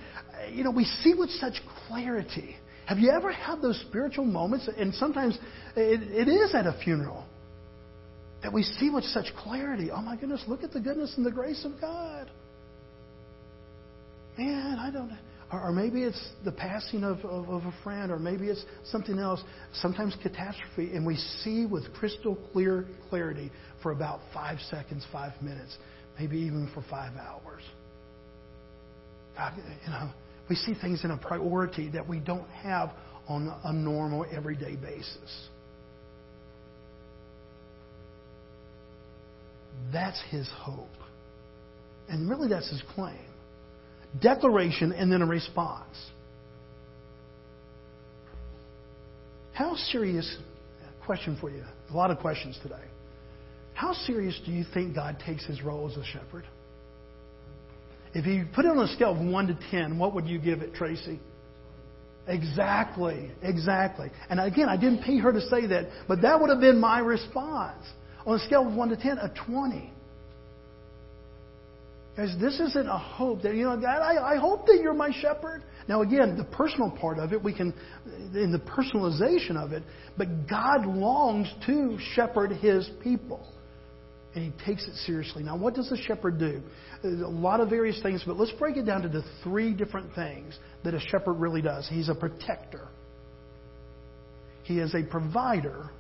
you 0.53 0.65
know, 0.65 0.71
we 0.71 0.85
see 0.85 1.15
with 1.15 1.31
such 1.31 1.55
clarity. 1.87 2.57
Have 2.87 2.99
you 2.99 3.11
ever 3.11 3.33
had 3.33 3.61
those 3.61 3.81
spiritual 3.89 4.25
moments? 4.25 4.69
And 4.77 4.95
sometimes 4.95 5.39
it, 5.77 6.03
it 6.03 6.29
is 6.29 6.55
at 6.55 6.67
a 6.67 6.79
funeral 6.85 7.25
that 8.43 8.53
we 8.53 8.63
see 8.63 8.91
with 8.91 9.05
such 9.05 9.27
clarity. 9.37 9.91
Oh 9.91 10.03
my 10.03 10.17
goodness, 10.17 10.45
look 10.47 10.63
at 10.63 10.73
the 10.73 10.81
goodness 10.81 11.15
and 11.17 11.27
the 11.27 11.33
grace 11.33 11.65
of 11.65 11.81
God. 11.81 12.31
Man, 14.39 14.79
I 14.79 14.91
don't. 14.91 15.11
Or, 15.53 15.71
maybe 15.71 16.03
it's 16.03 16.31
the 16.45 16.51
passing 16.51 17.05
of, 17.05 17.19
of, 17.21 17.49
of, 17.49 17.65
a 17.65 17.75
friend, 17.85 18.11
or 18.11 18.19
maybe 18.19 18.49
it's 18.49 18.65
something 18.91 19.17
else, 19.17 19.41
sometimes 19.75 20.17
catastrophe, 20.21 20.97
and 20.97 21.07
we 21.07 21.15
see 21.45 21.67
with 21.67 21.85
crystal 21.95 22.37
clear 22.53 22.85
clarity 23.09 23.53
for 23.81 23.93
about 23.93 24.19
five 24.35 24.59
seconds, 24.71 25.07
five 25.13 25.41
minutes, 25.41 25.79
maybe 26.19 26.39
even 26.39 26.69
for 26.75 26.85
five 26.91 27.13
hours. 27.17 27.63
You 29.85 29.91
know, 29.91 30.11
we 30.51 30.57
see 30.57 30.75
things 30.81 31.05
in 31.05 31.13
a 31.13 31.17
priority 31.17 31.91
that 31.91 32.09
we 32.09 32.19
don't 32.19 32.49
have 32.49 32.91
on 33.29 33.55
a 33.65 33.73
normal, 33.73 34.27
everyday 34.33 34.75
basis. 34.75 35.49
That's 39.93 40.21
his 40.31 40.49
hope. 40.57 40.89
And 42.09 42.29
really, 42.29 42.49
that's 42.49 42.69
his 42.69 42.83
claim 42.97 43.19
declaration 44.21 44.93
and 44.93 45.11
then 45.11 45.23
a 45.23 45.27
response. 45.27 45.97
How 49.53 49.75
serious, 49.77 50.37
question 51.05 51.39
for 51.41 51.51
you, 51.51 51.65
a 51.91 51.97
lot 51.97 52.11
of 52.11 52.19
questions 52.19 52.59
today. 52.63 52.75
How 53.75 53.93
serious 53.93 54.39
do 54.45 54.53
you 54.53 54.65
think 54.75 54.95
God 54.95 55.19
takes 55.25 55.45
his 55.47 55.63
role 55.63 55.89
as 55.91 55.97
a 55.97 56.05
shepherd? 56.05 56.45
If 58.15 58.27
you 58.27 58.47
put 58.55 58.65
it 58.65 58.71
on 58.71 58.79
a 58.79 58.89
scale 58.89 59.13
of 59.13 59.19
1 59.19 59.47
to 59.49 59.59
10, 59.71 59.99
what 59.99 60.15
would 60.15 60.27
you 60.27 60.39
give 60.39 60.63
it, 60.63 60.75
Tracy? 60.75 61.21
Exactly, 62.27 63.31
exactly. 63.43 64.11
And 64.29 64.41
again, 64.41 64.69
I 64.69 64.77
didn't 64.77 65.03
pay 65.03 65.19
her 65.19 65.33
to 65.33 65.41
say 65.43 65.67
that, 65.67 65.87
but 66.09 66.23
that 66.23 66.41
would 66.41 66.51
have 66.51 66.61
been 66.61 66.81
my 66.81 66.99
response. 66.99 67.85
On 68.27 68.35
a 68.35 68.39
scale 68.41 68.67
of 68.67 68.75
1 68.75 68.89
to 68.89 68.97
10, 68.97 69.19
a 69.19 69.33
20. 69.47 69.93
Guys, 72.17 72.35
this 72.41 72.59
isn't 72.61 72.89
a 72.89 72.99
hope 72.99 73.43
that, 73.43 73.55
you 73.55 73.65
know, 73.65 73.77
God, 73.77 74.01
I, 74.01 74.35
I 74.35 74.37
hope 74.37 74.67
that 74.67 74.79
you're 74.83 74.95
my 74.95 75.11
shepherd. 75.21 75.63
Now, 75.87 76.01
again, 76.01 76.39
the 76.39 76.45
personal 76.45 76.91
part 76.91 77.19
of 77.19 77.35
it, 77.35 77.43
we 77.43 77.53
can, 77.53 77.75
in 78.35 78.53
the 78.53 78.59
personalization 78.59 79.63
of 79.63 79.73
it, 79.73 79.83
but 80.17 80.49
God 80.49 80.87
longs 80.87 81.53
to 81.67 81.99
shepherd 82.15 82.53
his 82.53 82.89
people. 83.03 83.47
And 84.35 84.45
he 84.45 84.65
takes 84.65 84.87
it 84.87 84.95
seriously. 85.07 85.43
Now, 85.43 85.59
what 85.59 85.75
does 85.75 85.93
a 85.93 85.97
shepherd 85.97 86.39
do? 86.39 86.63
There's 87.03 87.21
a 87.21 87.27
lot 87.27 87.61
of 87.61 87.69
various 87.69 88.01
things, 88.03 88.23
but 88.27 88.39
let's 88.39 88.53
break 88.53 88.79
it 88.79 88.87
down 88.87 89.03
to 89.03 89.09
the 89.09 89.23
three 89.43 89.75
different 89.75 90.15
things 90.15 90.59
that 90.85 90.95
a 90.95 91.01
shepherd 91.01 91.35
really 91.35 91.63
does. 91.63 91.87
He's 91.87 92.09
a 92.09 92.15
protector, 92.15 92.89
he 94.63 94.79
is 94.79 94.95
a 94.95 95.03
provider, 95.03 95.91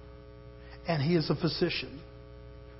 and 0.88 1.02
he 1.02 1.14
is 1.14 1.28
a 1.28 1.34
physician. 1.34 2.00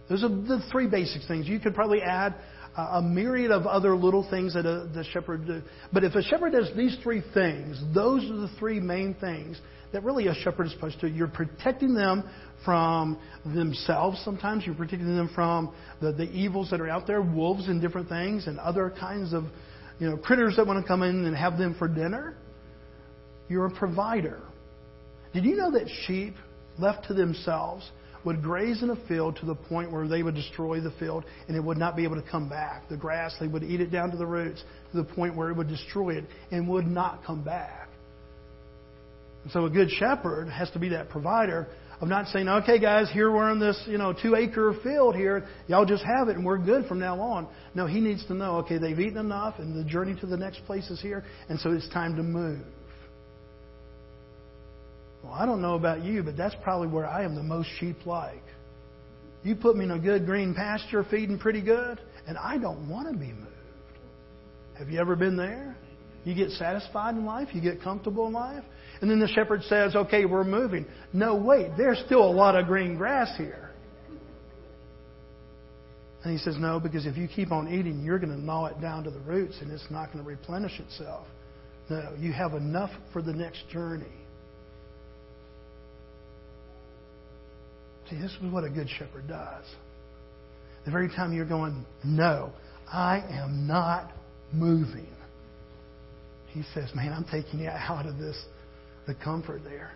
Those 0.08 0.22
are 0.22 0.28
the 0.28 0.64
three 0.70 0.86
basic 0.86 1.22
things. 1.26 1.48
You 1.48 1.58
could 1.58 1.74
probably 1.74 2.00
add 2.00 2.34
a 2.76 3.02
myriad 3.02 3.50
of 3.50 3.66
other 3.66 3.96
little 3.96 4.28
things 4.28 4.54
that 4.54 4.66
a, 4.66 4.88
the 4.92 5.04
shepherd 5.12 5.46
do. 5.46 5.62
But 5.92 6.04
if 6.04 6.14
a 6.14 6.22
shepherd 6.22 6.52
does 6.52 6.70
these 6.76 6.96
three 7.02 7.22
things, 7.32 7.80
those 7.94 8.24
are 8.24 8.36
the 8.36 8.50
three 8.58 8.80
main 8.80 9.14
things 9.14 9.60
that 9.92 10.04
really 10.04 10.26
a 10.26 10.34
shepherd 10.34 10.66
is 10.66 10.72
supposed 10.72 11.00
to. 11.00 11.08
You're 11.08 11.28
protecting 11.28 11.94
them 11.94 12.28
from 12.64 13.18
themselves 13.44 14.20
sometimes. 14.24 14.66
You're 14.66 14.74
protecting 14.74 15.16
them 15.16 15.30
from 15.34 15.74
the, 16.00 16.12
the 16.12 16.24
evils 16.24 16.70
that 16.70 16.80
are 16.80 16.88
out 16.88 17.06
there, 17.06 17.22
wolves 17.22 17.68
and 17.68 17.80
different 17.80 18.08
things, 18.08 18.46
and 18.46 18.58
other 18.58 18.92
kinds 18.98 19.32
of 19.32 19.44
you 19.98 20.10
know, 20.10 20.16
critters 20.16 20.56
that 20.56 20.66
want 20.66 20.82
to 20.82 20.86
come 20.86 21.02
in 21.02 21.24
and 21.24 21.34
have 21.34 21.56
them 21.56 21.74
for 21.78 21.88
dinner. 21.88 22.36
You're 23.48 23.66
a 23.66 23.70
provider. 23.70 24.42
Did 25.32 25.44
you 25.44 25.56
know 25.56 25.70
that 25.70 25.88
sheep, 26.06 26.34
left 26.78 27.06
to 27.08 27.14
themselves, 27.14 27.88
would 28.26 28.42
graze 28.42 28.82
in 28.82 28.90
a 28.90 29.06
field 29.06 29.36
to 29.36 29.46
the 29.46 29.54
point 29.54 29.90
where 29.90 30.08
they 30.08 30.22
would 30.22 30.34
destroy 30.34 30.80
the 30.80 30.90
field 30.98 31.24
and 31.46 31.56
it 31.56 31.60
would 31.62 31.78
not 31.78 31.96
be 31.96 32.02
able 32.02 32.20
to 32.20 32.28
come 32.28 32.48
back. 32.48 32.88
The 32.88 32.96
grass, 32.96 33.34
they 33.38 33.46
would 33.46 33.62
eat 33.62 33.80
it 33.80 33.90
down 33.90 34.10
to 34.10 34.16
the 34.16 34.26
roots 34.26 34.62
to 34.90 34.96
the 34.96 35.04
point 35.04 35.36
where 35.36 35.48
it 35.48 35.56
would 35.56 35.68
destroy 35.68 36.16
it 36.16 36.24
and 36.50 36.68
would 36.68 36.86
not 36.86 37.24
come 37.24 37.44
back. 37.44 37.88
And 39.44 39.52
so 39.52 39.64
a 39.64 39.70
good 39.70 39.90
shepherd 39.90 40.48
has 40.48 40.68
to 40.72 40.80
be 40.80 40.88
that 40.88 41.08
provider 41.08 41.68
of 42.00 42.08
not 42.08 42.26
saying, 42.26 42.48
okay, 42.48 42.80
guys, 42.80 43.08
here 43.12 43.30
we're 43.30 43.50
in 43.52 43.60
this, 43.60 43.80
you 43.86 43.96
know, 43.96 44.12
two 44.12 44.34
acre 44.34 44.74
field 44.82 45.14
here. 45.14 45.46
Y'all 45.68 45.86
just 45.86 46.02
have 46.04 46.28
it 46.28 46.36
and 46.36 46.44
we're 46.44 46.58
good 46.58 46.86
from 46.86 46.98
now 46.98 47.20
on. 47.20 47.46
No, 47.76 47.86
he 47.86 48.00
needs 48.00 48.26
to 48.26 48.34
know, 48.34 48.56
okay, 48.56 48.78
they've 48.78 48.98
eaten 48.98 49.18
enough 49.18 49.60
and 49.60 49.78
the 49.78 49.88
journey 49.88 50.18
to 50.20 50.26
the 50.26 50.36
next 50.36 50.66
place 50.66 50.90
is 50.90 51.00
here. 51.00 51.24
And 51.48 51.60
so 51.60 51.70
it's 51.70 51.88
time 51.90 52.16
to 52.16 52.24
move. 52.24 52.66
Well, 55.26 55.34
I 55.34 55.44
don't 55.44 55.60
know 55.60 55.74
about 55.74 56.04
you, 56.04 56.22
but 56.22 56.36
that's 56.36 56.54
probably 56.62 56.88
where 56.88 57.06
I 57.06 57.24
am 57.24 57.34
the 57.34 57.42
most 57.42 57.68
sheep 57.80 58.06
like. 58.06 58.42
You 59.42 59.56
put 59.56 59.76
me 59.76 59.84
in 59.84 59.90
a 59.90 59.98
good 59.98 60.24
green 60.24 60.54
pasture 60.54 61.04
feeding 61.10 61.38
pretty 61.38 61.62
good, 61.62 62.00
and 62.28 62.38
I 62.38 62.58
don't 62.58 62.88
want 62.88 63.12
to 63.12 63.18
be 63.18 63.32
moved. 63.32 63.50
Have 64.78 64.88
you 64.88 65.00
ever 65.00 65.16
been 65.16 65.36
there? 65.36 65.76
You 66.24 66.34
get 66.34 66.50
satisfied 66.50 67.14
in 67.14 67.24
life, 67.24 67.48
you 67.52 67.60
get 67.60 67.82
comfortable 67.82 68.26
in 68.26 68.32
life, 68.32 68.64
and 69.00 69.10
then 69.10 69.18
the 69.18 69.28
shepherd 69.28 69.62
says, 69.64 69.96
Okay, 69.96 70.24
we're 70.26 70.44
moving. 70.44 70.86
No, 71.12 71.36
wait, 71.36 71.70
there's 71.76 72.00
still 72.06 72.22
a 72.22 72.30
lot 72.30 72.56
of 72.56 72.66
green 72.66 72.96
grass 72.96 73.36
here. 73.36 73.70
And 76.24 76.32
he 76.32 76.38
says, 76.38 76.56
No, 76.58 76.80
because 76.80 77.06
if 77.06 77.16
you 77.16 77.28
keep 77.28 77.52
on 77.52 77.68
eating, 77.68 78.02
you're 78.04 78.18
going 78.18 78.32
to 78.32 78.40
gnaw 78.40 78.66
it 78.66 78.80
down 78.80 79.04
to 79.04 79.10
the 79.10 79.20
roots 79.20 79.56
and 79.60 79.70
it's 79.72 79.86
not 79.90 80.12
going 80.12 80.24
to 80.24 80.28
replenish 80.28 80.78
itself. 80.80 81.26
No, 81.88 82.14
you 82.18 82.32
have 82.32 82.54
enough 82.54 82.90
for 83.12 83.22
the 83.22 83.32
next 83.32 83.68
journey. 83.68 84.25
See, 88.10 88.16
this 88.16 88.30
is 88.30 88.52
what 88.52 88.64
a 88.64 88.70
good 88.70 88.88
shepherd 88.88 89.26
does. 89.28 89.64
The 90.84 90.90
very 90.90 91.08
time 91.08 91.32
you're 91.32 91.44
going, 91.44 91.84
no, 92.04 92.52
I 92.90 93.24
am 93.30 93.66
not 93.66 94.12
moving. 94.52 95.08
He 96.48 96.62
says, 96.74 96.90
man, 96.94 97.12
I'm 97.12 97.24
taking 97.24 97.60
you 97.60 97.68
out 97.68 98.06
of 98.06 98.18
this, 98.18 98.40
the 99.06 99.14
comfort 99.14 99.62
there. 99.64 99.92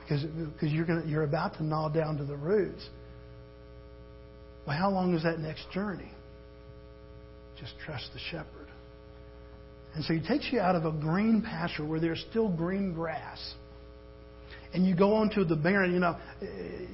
Because, 0.00 0.22
because 0.22 0.72
you're, 0.72 0.86
gonna, 0.86 1.04
you're 1.06 1.24
about 1.24 1.56
to 1.56 1.64
gnaw 1.64 1.88
down 1.88 2.16
to 2.18 2.24
the 2.24 2.36
roots. 2.36 2.88
Well, 4.66 4.76
how 4.76 4.90
long 4.90 5.14
is 5.14 5.24
that 5.24 5.40
next 5.40 5.70
journey? 5.72 6.10
Just 7.58 7.72
trust 7.84 8.10
the 8.12 8.20
shepherd. 8.30 8.68
And 9.94 10.04
so 10.04 10.14
he 10.14 10.20
takes 10.20 10.48
you 10.52 10.60
out 10.60 10.74
of 10.74 10.84
a 10.84 10.92
green 10.92 11.42
pasture 11.42 11.84
where 11.84 12.00
there's 12.00 12.24
still 12.30 12.48
green 12.48 12.94
grass 12.94 13.54
and 14.74 14.84
you 14.84 14.94
go 14.94 15.14
on 15.14 15.30
to 15.30 15.44
the 15.44 15.56
barren, 15.56 15.92
you 15.92 16.00
know, 16.00 16.16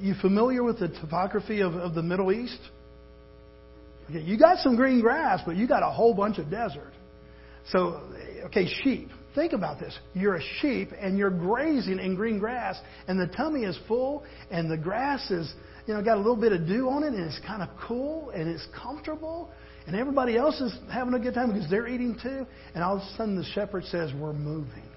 you 0.00 0.14
familiar 0.20 0.62
with 0.62 0.78
the 0.78 0.88
topography 0.88 1.62
of, 1.62 1.74
of 1.74 1.94
the 1.94 2.02
Middle 2.02 2.30
East? 2.30 2.60
You 4.08 4.38
got 4.38 4.58
some 4.58 4.76
green 4.76 5.00
grass, 5.00 5.40
but 5.46 5.56
you 5.56 5.66
got 5.66 5.82
a 5.82 5.90
whole 5.90 6.14
bunch 6.14 6.38
of 6.38 6.50
desert. 6.50 6.92
So, 7.70 8.02
okay, 8.46 8.66
sheep. 8.82 9.08
Think 9.34 9.52
about 9.52 9.78
this. 9.78 9.96
You're 10.12 10.36
a 10.36 10.42
sheep 10.60 10.90
and 11.00 11.16
you're 11.16 11.30
grazing 11.30 12.00
in 12.00 12.16
green 12.16 12.38
grass, 12.38 12.76
and 13.06 13.18
the 13.18 13.28
tummy 13.28 13.60
is 13.60 13.78
full, 13.86 14.24
and 14.50 14.70
the 14.70 14.76
grass 14.76 15.30
is, 15.30 15.52
you 15.86 15.94
know, 15.94 16.02
got 16.02 16.16
a 16.16 16.20
little 16.20 16.36
bit 16.36 16.52
of 16.52 16.66
dew 16.66 16.90
on 16.90 17.04
it, 17.04 17.14
and 17.14 17.24
it's 17.24 17.40
kind 17.46 17.62
of 17.62 17.68
cool 17.86 18.30
and 18.30 18.48
it's 18.48 18.66
comfortable, 18.76 19.50
and 19.86 19.94
everybody 19.94 20.36
else 20.36 20.60
is 20.60 20.76
having 20.92 21.14
a 21.14 21.18
good 21.18 21.34
time 21.34 21.52
because 21.52 21.70
they're 21.70 21.86
eating 21.86 22.18
too. 22.20 22.44
And 22.74 22.82
all 22.82 22.96
of 22.96 23.02
a 23.02 23.16
sudden, 23.16 23.36
the 23.36 23.44
shepherd 23.54 23.84
says, 23.84 24.12
"We're 24.12 24.32
moving." 24.32 24.89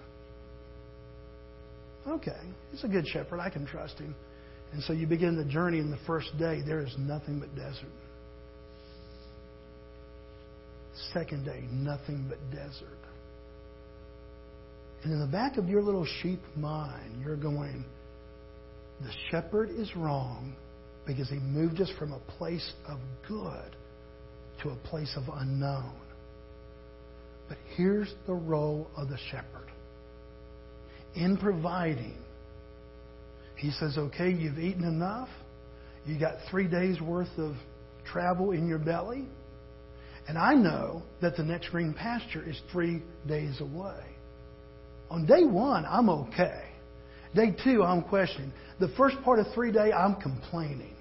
Okay, 2.08 2.40
he's 2.72 2.84
a 2.84 2.88
good 2.88 3.08
shepherd. 3.08 3.40
I 3.40 3.50
can 3.50 3.66
trust 3.66 3.98
him. 3.98 4.16
And 4.74 4.84
so 4.84 4.94
you 4.94 5.08
begin 5.08 5.38
the 5.38 5.46
journey, 5.46 5.80
and 5.80 5.94
the 5.94 6.00
first 6.06 6.38
day 6.38 6.62
there 6.66 6.82
is 6.82 6.94
nothing 6.98 7.40
but 7.40 7.56
desert. 7.56 7.92
Second 11.14 11.46
day, 11.46 11.64
nothing 11.72 12.26
but 12.28 12.38
desert. 12.52 12.98
And 15.04 15.14
in 15.14 15.20
the 15.20 15.28
back 15.28 15.58
of 15.58 15.68
your 15.68 15.82
little 15.82 16.06
sheep 16.22 16.40
mind, 16.56 17.22
you're 17.24 17.36
going, 17.36 17.84
the 19.02 19.12
shepherd 19.30 19.70
is 19.70 19.94
wrong 19.96 20.56
because 21.06 21.30
he 21.30 21.38
moved 21.40 21.82
us 21.82 21.92
from 22.00 22.14
a 22.14 22.20
place 22.38 22.72
of 22.88 23.00
good 23.28 23.76
to 24.62 24.70
a 24.70 24.76
place 24.88 25.14
of 25.18 25.24
unknown. 25.36 25.94
But 27.50 27.58
here's 27.76 28.14
the 28.26 28.34
role 28.34 28.88
of 28.96 29.10
the 29.10 29.18
shepherd 29.30 29.63
in 31.16 31.38
providing. 31.38 32.18
He 33.56 33.72
says, 33.72 33.98
okay, 33.98 34.32
you've 34.32 34.60
eaten 34.60 34.84
enough. 34.84 35.30
You 36.06 36.20
got 36.20 36.36
three 36.52 36.68
days 36.68 37.00
worth 37.00 37.30
of 37.38 37.56
travel 38.12 38.52
in 38.52 38.68
your 38.68 38.80
belly. 38.80 39.26
And 40.28 40.38
I 40.38 40.54
know 40.54 41.04
that 41.22 41.36
the 41.36 41.44
next 41.44 41.70
green 41.70 41.94
pasture 41.94 42.48
is 42.48 42.60
three 42.72 43.02
days 43.28 43.60
away. 43.62 44.04
On 45.10 45.26
day 45.26 45.44
one, 45.46 45.86
I'm 45.86 46.10
okay. 46.10 46.64
Day 47.36 47.56
two, 47.64 47.84
I'm 47.84 48.04
questioning. 48.04 48.54
The 48.80 48.90
first 48.98 49.18
part 49.24 49.40
of 49.40 49.48
three 49.54 49.72
day, 49.72 49.92
I'm 49.92 50.16
complaining. 50.16 50.96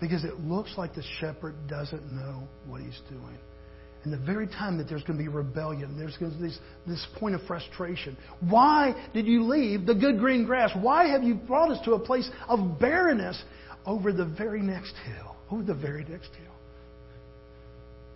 Because 0.00 0.24
it 0.24 0.40
looks 0.40 0.72
like 0.76 0.94
the 0.94 1.04
shepherd 1.20 1.54
doesn't 1.68 2.12
know 2.12 2.46
what 2.66 2.80
he's 2.80 3.00
doing. 3.08 3.38
And 4.04 4.12
the 4.12 4.18
very 4.18 4.46
time 4.46 4.76
that 4.78 4.88
there's 4.88 5.02
going 5.02 5.18
to 5.18 5.24
be 5.24 5.28
rebellion, 5.28 5.96
there's 5.96 6.16
going 6.18 6.32
to 6.32 6.38
be 6.38 6.48
this, 6.48 6.58
this 6.86 7.06
point 7.18 7.34
of 7.34 7.40
frustration. 7.46 8.16
Why 8.40 8.94
did 9.14 9.26
you 9.26 9.44
leave 9.44 9.86
the 9.86 9.94
good 9.94 10.18
green 10.18 10.44
grass? 10.44 10.70
Why 10.78 11.08
have 11.08 11.22
you 11.22 11.34
brought 11.34 11.70
us 11.70 11.82
to 11.86 11.94
a 11.94 11.98
place 11.98 12.28
of 12.46 12.78
barrenness 12.78 13.42
over 13.86 14.12
the 14.12 14.26
very 14.26 14.60
next 14.60 14.94
hill? 15.06 15.36
Over 15.50 15.62
the 15.62 15.74
very 15.74 16.04
next 16.04 16.28
hill. 16.34 16.52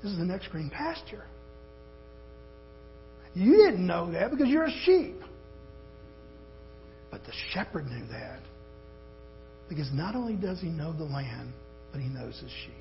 This 0.02 0.12
is 0.12 0.18
the 0.18 0.26
next 0.26 0.50
green 0.50 0.70
pasture. 0.70 1.24
You 3.34 3.56
didn't 3.56 3.86
know 3.86 4.12
that 4.12 4.30
because 4.30 4.48
you're 4.48 4.66
a 4.66 4.80
sheep. 4.84 5.16
But 7.10 7.24
the 7.24 7.32
shepherd 7.52 7.86
knew 7.86 8.06
that. 8.08 8.40
Because 9.70 9.90
not 9.92 10.14
only 10.14 10.34
does 10.34 10.60
he 10.60 10.68
know 10.68 10.92
the 10.92 11.04
land, 11.04 11.52
but 11.92 12.00
he 12.00 12.08
knows 12.08 12.38
his 12.40 12.50
sheep. 12.66 12.77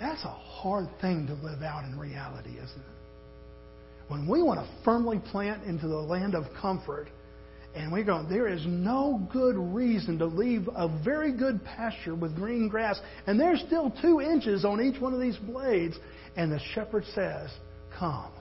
That's 0.00 0.22
a 0.24 0.28
hard 0.28 0.88
thing 1.00 1.26
to 1.26 1.34
live 1.34 1.62
out 1.62 1.84
in 1.84 1.98
reality, 1.98 2.50
isn't 2.50 2.62
it? 2.62 2.98
When 4.08 4.26
we 4.26 4.42
want 4.42 4.60
to 4.60 4.84
firmly 4.84 5.20
plant 5.30 5.64
into 5.64 5.86
the 5.86 5.96
land 5.96 6.34
of 6.34 6.44
comfort, 6.60 7.08
and 7.74 7.92
we're 7.92 8.04
going, 8.04 8.28
there 8.28 8.48
is 8.48 8.62
no 8.66 9.20
good 9.32 9.56
reason 9.56 10.18
to 10.18 10.26
leave 10.26 10.68
a 10.74 10.88
very 11.04 11.32
good 11.32 11.62
pasture 11.64 12.14
with 12.14 12.34
green 12.34 12.68
grass, 12.68 12.98
and 13.26 13.38
there's 13.38 13.60
still 13.66 13.92
two 14.00 14.20
inches 14.20 14.64
on 14.64 14.80
each 14.80 15.00
one 15.00 15.12
of 15.12 15.20
these 15.20 15.36
blades, 15.36 15.96
and 16.36 16.50
the 16.50 16.60
shepherd 16.74 17.04
says, 17.14 17.50
Come. 17.98 18.32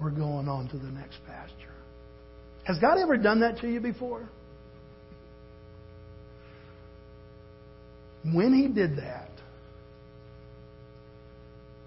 We're 0.00 0.10
going 0.10 0.46
on 0.48 0.68
to 0.68 0.76
the 0.76 0.88
next 0.88 1.18
pasture. 1.26 1.72
Has 2.64 2.78
God 2.78 2.98
ever 2.98 3.16
done 3.16 3.40
that 3.40 3.58
to 3.60 3.68
you 3.72 3.80
before? 3.80 4.28
When 8.24 8.52
He 8.52 8.68
did 8.68 8.98
that, 8.98 9.30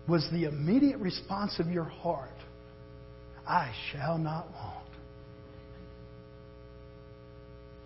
was 0.09 0.27
the 0.31 0.45
immediate 0.45 0.99
response 0.99 1.59
of 1.59 1.67
your 1.67 1.85
heart, 1.85 2.29
I 3.47 3.71
shall 3.91 4.17
not 4.17 4.51
want. 4.51 4.75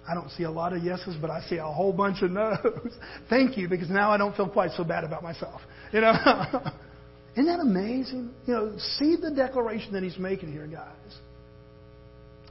I 0.08 0.14
don't 0.14 0.30
see 0.32 0.44
a 0.44 0.52
lot 0.52 0.74
of 0.74 0.84
yeses, 0.84 1.16
but 1.22 1.30
I 1.30 1.42
see 1.48 1.58
a 1.58 1.66
whole 1.66 1.94
bunch 1.94 2.22
of 2.22 2.32
no's. 2.32 2.58
Thank 3.30 3.58
you, 3.58 3.70
because 3.70 3.90
now 3.90 4.12
I 4.12 4.18
don't 4.18 4.36
feel 4.36 4.50
quite 4.50 4.72
so 4.72 4.84
bad 4.84 5.04
about 5.04 5.24
myself. 5.24 5.62
You 5.94 6.02
know? 6.02 6.12
Isn't 7.36 7.46
that 7.46 7.60
amazing? 7.62 8.32
You 8.46 8.54
know, 8.54 8.78
see 8.98 9.16
the 9.16 9.32
declaration 9.32 9.94
that 9.94 10.04
he's 10.04 10.18
making 10.18 10.52
here, 10.52 10.68
guys. 10.68 10.92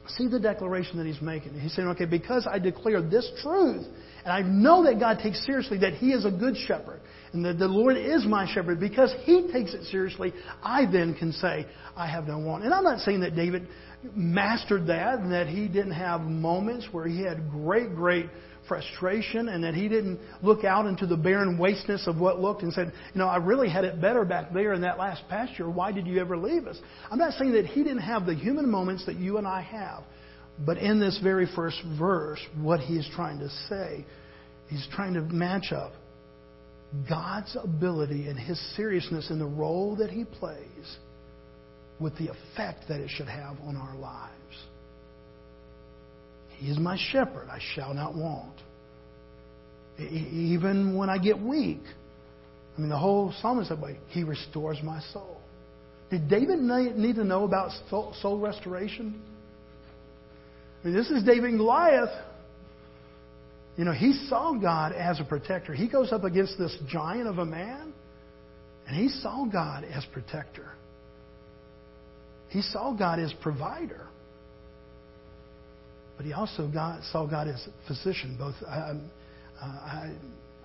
See 0.08 0.28
the 0.28 0.40
declaration 0.40 0.96
that 0.98 1.06
he's 1.06 1.20
making. 1.20 1.58
He's 1.60 1.74
saying, 1.74 1.88
okay, 1.88 2.06
because 2.06 2.48
I 2.50 2.58
declare 2.58 3.02
this 3.02 3.30
truth, 3.42 3.86
and 4.24 4.32
I 4.32 4.42
know 4.42 4.84
that 4.84 5.00
God 5.00 5.18
takes 5.22 5.44
seriously 5.44 5.78
that 5.78 5.94
he 5.94 6.12
is 6.12 6.24
a 6.24 6.30
good 6.30 6.56
shepherd, 6.56 7.00
and 7.32 7.44
that 7.44 7.58
the 7.58 7.68
Lord 7.68 7.96
is 7.96 8.24
my 8.26 8.52
shepherd, 8.52 8.78
because 8.78 9.12
he 9.24 9.48
takes 9.52 9.74
it 9.74 9.84
seriously, 9.84 10.32
I 10.62 10.84
then 10.90 11.14
can 11.14 11.32
say, 11.32 11.66
I 11.96 12.06
have 12.06 12.26
no 12.26 12.38
want. 12.38 12.64
And 12.64 12.74
I'm 12.74 12.84
not 12.84 13.00
saying 13.00 13.20
that 13.20 13.34
David 13.34 13.66
mastered 14.14 14.86
that 14.88 15.20
and 15.20 15.32
that 15.32 15.46
he 15.46 15.68
didn't 15.68 15.92
have 15.92 16.22
moments 16.22 16.88
where 16.92 17.06
he 17.06 17.22
had 17.22 17.50
great, 17.50 17.94
great 17.94 18.28
frustration 18.68 19.48
and 19.48 19.64
that 19.64 19.74
he 19.74 19.88
didn't 19.88 20.20
look 20.42 20.64
out 20.64 20.86
into 20.86 21.06
the 21.06 21.16
barren 21.16 21.58
wasteness 21.58 22.06
of 22.06 22.18
what 22.18 22.40
looked 22.40 22.62
and 22.62 22.72
said, 22.72 22.92
you 23.12 23.18
know, 23.18 23.26
I 23.26 23.36
really 23.36 23.68
had 23.68 23.84
it 23.84 24.00
better 24.00 24.24
back 24.24 24.52
there 24.52 24.72
in 24.72 24.82
that 24.82 24.98
last 24.98 25.22
pasture. 25.28 25.68
Why 25.68 25.92
did 25.92 26.06
you 26.06 26.20
ever 26.20 26.36
leave 26.36 26.66
us? 26.66 26.78
I'm 27.10 27.18
not 27.18 27.34
saying 27.34 27.52
that 27.52 27.66
he 27.66 27.82
didn't 27.82 28.02
have 28.02 28.26
the 28.26 28.34
human 28.34 28.70
moments 28.70 29.06
that 29.06 29.16
you 29.16 29.38
and 29.38 29.46
I 29.46 29.62
have. 29.62 30.04
But 30.64 30.78
in 30.78 31.00
this 31.00 31.18
very 31.22 31.46
first 31.56 31.80
verse, 31.98 32.40
what 32.60 32.80
he's 32.80 33.08
trying 33.14 33.38
to 33.40 33.48
say, 33.68 34.04
he's 34.68 34.86
trying 34.92 35.14
to 35.14 35.22
match 35.22 35.72
up 35.72 35.92
God's 37.08 37.56
ability 37.62 38.28
and 38.28 38.38
his 38.38 38.60
seriousness 38.76 39.30
in 39.30 39.38
the 39.38 39.46
role 39.46 39.96
that 39.96 40.10
he 40.10 40.24
plays 40.24 40.96
with 41.98 42.16
the 42.18 42.28
effect 42.28 42.84
that 42.88 43.00
it 43.00 43.10
should 43.10 43.28
have 43.28 43.56
on 43.64 43.76
our 43.76 43.96
lives. 43.96 44.32
He 46.58 46.68
is 46.68 46.78
my 46.78 46.96
shepherd, 47.10 47.48
I 47.50 47.58
shall 47.74 47.94
not 47.94 48.14
want. 48.14 48.56
Even 49.98 50.96
when 50.96 51.10
I 51.10 51.18
get 51.18 51.40
weak. 51.40 51.82
I 52.76 52.80
mean, 52.80 52.88
the 52.88 52.98
whole 52.98 53.34
psalm 53.40 53.60
is 53.60 53.68
that 53.68 53.80
way. 53.80 53.98
He 54.08 54.22
restores 54.22 54.78
my 54.82 55.00
soul. 55.12 55.40
Did 56.10 56.28
David 56.28 56.60
need 56.60 57.16
to 57.16 57.24
know 57.24 57.44
about 57.44 57.70
soul 57.90 58.38
restoration? 58.38 59.20
I 60.82 60.88
mean, 60.88 60.96
this 60.96 61.10
is 61.10 61.22
David 61.22 61.50
and 61.50 61.58
Goliath. 61.58 62.10
You 63.76 63.84
know, 63.84 63.92
he 63.92 64.12
saw 64.28 64.52
God 64.52 64.92
as 64.92 65.20
a 65.20 65.24
protector. 65.24 65.72
He 65.72 65.88
goes 65.88 66.12
up 66.12 66.24
against 66.24 66.58
this 66.58 66.76
giant 66.88 67.28
of 67.28 67.38
a 67.38 67.46
man, 67.46 67.92
and 68.86 68.96
he 68.96 69.08
saw 69.08 69.44
God 69.44 69.84
as 69.84 70.04
protector. 70.12 70.72
He 72.48 72.62
saw 72.62 72.92
God 72.92 73.18
as 73.18 73.32
provider. 73.40 74.06
But 76.16 76.26
he 76.26 76.32
also 76.34 76.68
got, 76.68 77.02
saw 77.04 77.26
God 77.26 77.48
as 77.48 77.66
physician. 77.86 78.36
Both 78.38 78.56
uh, 78.66 78.94
I 79.62 80.14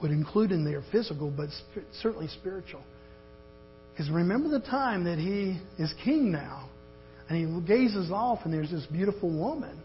would 0.02 0.12
include 0.12 0.52
in 0.52 0.66
there 0.66 0.84
physical, 0.92 1.32
but 1.36 1.50
certainly 2.02 2.28
spiritual. 2.28 2.82
Because 3.94 4.12
remember 4.12 4.50
the 4.50 4.66
time 4.66 5.06
that 5.06 5.18
he 5.18 5.60
is 5.82 5.94
king 6.04 6.32
now, 6.32 6.70
and 7.30 7.38
he 7.38 7.68
gazes 7.68 8.12
off, 8.12 8.40
and 8.44 8.54
there's 8.54 8.72
this 8.72 8.86
beautiful 8.92 9.30
woman. 9.30 9.82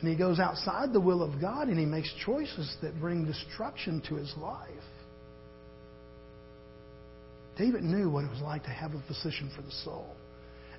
And 0.00 0.08
he 0.08 0.16
goes 0.16 0.38
outside 0.38 0.92
the 0.92 1.00
will 1.00 1.22
of 1.22 1.40
God 1.40 1.68
and 1.68 1.78
he 1.78 1.84
makes 1.84 2.12
choices 2.24 2.74
that 2.82 2.98
bring 3.00 3.24
destruction 3.24 4.02
to 4.08 4.14
his 4.14 4.32
life. 4.38 4.68
David 7.58 7.82
knew 7.82 8.08
what 8.08 8.24
it 8.24 8.30
was 8.30 8.40
like 8.40 8.62
to 8.64 8.70
have 8.70 8.92
a 8.92 9.02
physician 9.06 9.50
for 9.54 9.60
the 9.60 9.70
soul. 9.84 10.16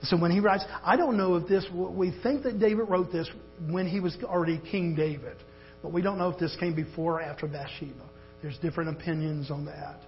So 0.04 0.18
when 0.18 0.32
he 0.32 0.40
writes, 0.40 0.64
I 0.84 0.98
don't 0.98 1.16
know 1.16 1.36
if 1.36 1.48
this, 1.48 1.64
we 1.72 2.12
think 2.24 2.42
that 2.44 2.60
David 2.60 2.90
wrote 2.90 3.12
this 3.12 3.30
when 3.70 3.88
he 3.88 4.00
was 4.00 4.18
already 4.24 4.60
King 4.72 4.96
David, 4.96 5.38
but 5.84 5.94
we 5.94 6.02
don't 6.02 6.18
know 6.18 6.30
if 6.30 6.40
this 6.40 6.58
came 6.60 6.74
before 6.74 7.20
or 7.20 7.22
after 7.22 7.46
Bathsheba. 7.46 8.10
There's 8.42 8.58
different 8.58 8.90
opinions 8.90 9.52
on 9.52 9.66
that. 9.66 10.00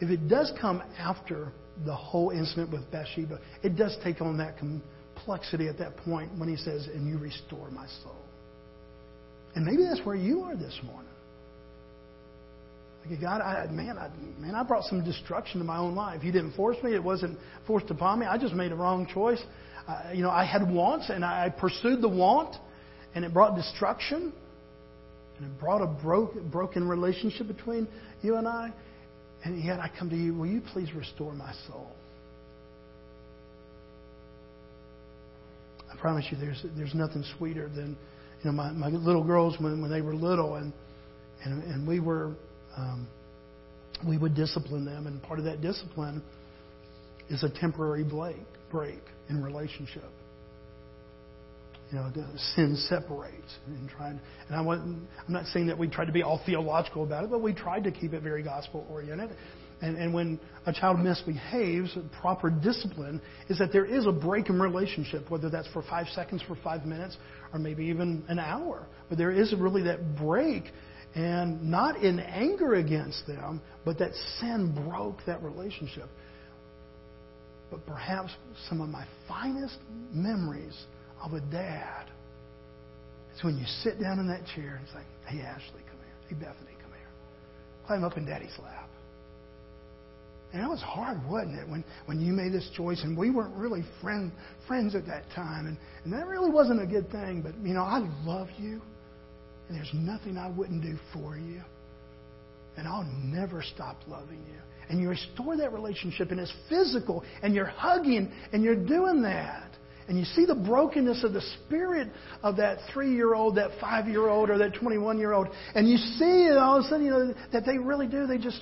If 0.00 0.10
it 0.10 0.28
does 0.28 0.52
come 0.60 0.82
after 0.98 1.50
the 1.86 1.94
whole 1.94 2.28
incident 2.28 2.70
with 2.70 2.90
Bathsheba, 2.90 3.40
it 3.62 3.76
does 3.76 3.96
take 4.04 4.20
on 4.20 4.36
that 4.36 4.58
complexity 4.58 5.68
at 5.68 5.78
that 5.78 5.96
point 5.98 6.36
when 6.36 6.50
he 6.50 6.56
says, 6.56 6.88
And 6.92 7.08
you 7.08 7.16
restore 7.16 7.70
my 7.70 7.86
soul. 8.02 8.22
And 9.54 9.64
maybe 9.64 9.84
that's 9.84 10.04
where 10.06 10.16
you 10.16 10.42
are 10.42 10.56
this 10.56 10.78
morning. 10.84 11.10
Like, 13.08 13.20
God, 13.20 13.40
I, 13.40 13.66
man, 13.70 13.98
I, 13.98 14.08
man, 14.40 14.54
I 14.54 14.62
brought 14.62 14.84
some 14.84 15.04
destruction 15.04 15.58
to 15.58 15.64
my 15.64 15.78
own 15.78 15.94
life. 15.94 16.22
You 16.22 16.32
didn't 16.32 16.54
force 16.54 16.76
me. 16.82 16.94
It 16.94 17.02
wasn't 17.02 17.38
forced 17.66 17.90
upon 17.90 18.20
me. 18.20 18.26
I 18.26 18.38
just 18.38 18.54
made 18.54 18.72
a 18.72 18.76
wrong 18.76 19.08
choice. 19.12 19.42
Uh, 19.88 20.12
you 20.14 20.22
know, 20.22 20.30
I 20.30 20.44
had 20.44 20.70
wants, 20.70 21.10
and 21.10 21.24
I 21.24 21.50
pursued 21.50 22.00
the 22.00 22.08
want, 22.08 22.54
and 23.14 23.24
it 23.24 23.34
brought 23.34 23.56
destruction, 23.56 24.32
and 25.36 25.46
it 25.46 25.60
brought 25.60 25.82
a 25.82 25.86
broke, 25.86 26.34
broken 26.50 26.86
relationship 26.86 27.48
between 27.48 27.88
you 28.22 28.36
and 28.36 28.46
I. 28.46 28.72
And 29.44 29.62
yet 29.62 29.80
I 29.80 29.90
come 29.98 30.08
to 30.10 30.16
you, 30.16 30.34
will 30.34 30.46
you 30.46 30.62
please 30.72 30.94
restore 30.94 31.32
my 31.32 31.52
soul? 31.66 31.90
I 35.92 35.96
promise 35.96 36.26
you, 36.30 36.38
there's, 36.38 36.64
there's 36.76 36.94
nothing 36.94 37.24
sweeter 37.36 37.68
than, 37.68 37.96
you 38.42 38.50
know, 38.50 38.52
my, 38.52 38.72
my 38.72 38.88
little 38.88 39.24
girls 39.24 39.56
when, 39.60 39.80
when 39.80 39.90
they 39.90 40.00
were 40.00 40.14
little 40.14 40.56
and, 40.56 40.72
and, 41.44 41.62
and 41.64 41.86
we 41.86 42.00
were, 42.00 42.34
um, 42.76 43.06
we 44.06 44.18
would 44.18 44.34
discipline 44.34 44.84
them. 44.84 45.06
And 45.06 45.22
part 45.22 45.38
of 45.38 45.44
that 45.44 45.60
discipline 45.60 46.22
is 47.30 47.42
a 47.44 47.50
temporary 47.60 48.04
break, 48.04 48.44
break 48.70 49.00
in 49.28 49.42
relationship. 49.42 50.10
You 51.90 51.98
know, 51.98 52.10
sin 52.54 52.76
separates 52.88 53.58
and 53.66 53.88
trying. 53.88 54.18
And 54.48 54.56
I 54.56 54.62
wasn't, 54.62 55.06
I'm 55.26 55.32
not 55.32 55.44
saying 55.46 55.66
that 55.66 55.78
we 55.78 55.88
tried 55.88 56.06
to 56.06 56.12
be 56.12 56.22
all 56.22 56.40
theological 56.46 57.04
about 57.04 57.24
it, 57.24 57.30
but 57.30 57.42
we 57.42 57.52
tried 57.52 57.84
to 57.84 57.90
keep 57.90 58.14
it 58.14 58.22
very 58.22 58.42
gospel 58.42 58.86
oriented. 58.90 59.30
And, 59.82 59.96
and 59.96 60.14
when 60.14 60.38
a 60.64 60.72
child 60.72 61.00
misbehaves, 61.00 61.98
proper 62.20 62.50
discipline 62.50 63.20
is 63.48 63.58
that 63.58 63.72
there 63.72 63.84
is 63.84 64.06
a 64.06 64.12
break 64.12 64.48
in 64.48 64.60
relationship, 64.60 65.28
whether 65.28 65.50
that's 65.50 65.66
for 65.72 65.82
five 65.82 66.06
seconds, 66.14 66.40
for 66.46 66.56
five 66.62 66.86
minutes, 66.86 67.16
or 67.52 67.58
maybe 67.58 67.84
even 67.86 68.24
an 68.28 68.38
hour. 68.38 68.86
But 69.08 69.18
there 69.18 69.32
is 69.32 69.52
really 69.58 69.82
that 69.82 70.16
break, 70.16 70.64
and 71.16 71.68
not 71.68 71.96
in 71.96 72.20
anger 72.20 72.74
against 72.74 73.26
them, 73.26 73.60
but 73.84 73.98
that 73.98 74.12
sin 74.38 74.72
broke 74.88 75.18
that 75.26 75.42
relationship. 75.42 76.08
But 77.68 77.84
perhaps 77.84 78.30
some 78.68 78.80
of 78.80 78.88
my 78.88 79.04
finest 79.26 79.78
memories 80.12 80.78
of 81.20 81.32
a 81.32 81.40
dad 81.40 82.06
is 83.34 83.42
when 83.42 83.58
you 83.58 83.64
sit 83.82 84.00
down 84.00 84.20
in 84.20 84.28
that 84.28 84.42
chair 84.54 84.76
and 84.76 84.86
say, 84.88 85.02
Hey, 85.26 85.42
Ashley, 85.42 85.80
come 85.88 85.98
here. 85.98 86.28
Hey, 86.28 86.34
Bethany, 86.36 86.76
come 86.80 86.92
here. 86.92 87.08
Climb 87.86 88.04
up 88.04 88.16
in 88.16 88.26
daddy's 88.26 88.56
lap. 88.62 88.81
And 90.52 90.62
it 90.62 90.68
was 90.68 90.82
hard, 90.82 91.18
wasn't 91.28 91.58
it, 91.58 91.68
when, 91.68 91.82
when 92.04 92.20
you 92.20 92.32
made 92.32 92.52
this 92.52 92.68
choice 92.76 93.02
and 93.02 93.16
we 93.16 93.30
weren't 93.30 93.54
really 93.56 93.82
friend, 94.02 94.30
friends 94.66 94.94
at 94.94 95.06
that 95.06 95.24
time. 95.34 95.66
And, 95.66 95.78
and 96.04 96.12
that 96.12 96.26
really 96.26 96.50
wasn't 96.50 96.82
a 96.82 96.86
good 96.86 97.10
thing. 97.10 97.40
But, 97.40 97.54
you 97.66 97.72
know, 97.72 97.82
I 97.82 98.06
love 98.24 98.48
you. 98.58 98.82
And 99.68 99.76
there's 99.76 99.90
nothing 99.94 100.36
I 100.36 100.50
wouldn't 100.50 100.82
do 100.82 100.96
for 101.14 101.38
you. 101.38 101.62
And 102.76 102.86
I'll 102.86 103.08
never 103.24 103.62
stop 103.62 103.96
loving 104.06 104.44
you. 104.46 104.58
And 104.90 105.00
you 105.00 105.08
restore 105.08 105.56
that 105.56 105.72
relationship, 105.72 106.30
and 106.30 106.40
it's 106.40 106.52
physical, 106.68 107.24
and 107.42 107.54
you're 107.54 107.64
hugging, 107.64 108.30
and 108.52 108.62
you're 108.62 108.76
doing 108.76 109.22
that. 109.22 109.70
And 110.08 110.18
you 110.18 110.24
see 110.24 110.44
the 110.44 110.54
brokenness 110.54 111.22
of 111.24 111.32
the 111.32 111.40
spirit 111.40 112.08
of 112.42 112.56
that 112.56 112.78
three 112.92 113.14
year 113.14 113.34
old, 113.34 113.56
that 113.56 113.70
five 113.80 114.08
year 114.08 114.28
old, 114.28 114.50
or 114.50 114.58
that 114.58 114.74
21 114.74 115.18
year 115.18 115.32
old. 115.32 115.48
And 115.74 115.88
you 115.88 115.96
see 115.96 116.50
all 116.50 116.78
of 116.78 116.84
a 116.84 116.88
sudden, 116.88 117.06
you 117.06 117.10
know, 117.12 117.34
that 117.52 117.64
they 117.64 117.78
really 117.78 118.06
do. 118.06 118.26
They 118.26 118.38
just, 118.38 118.60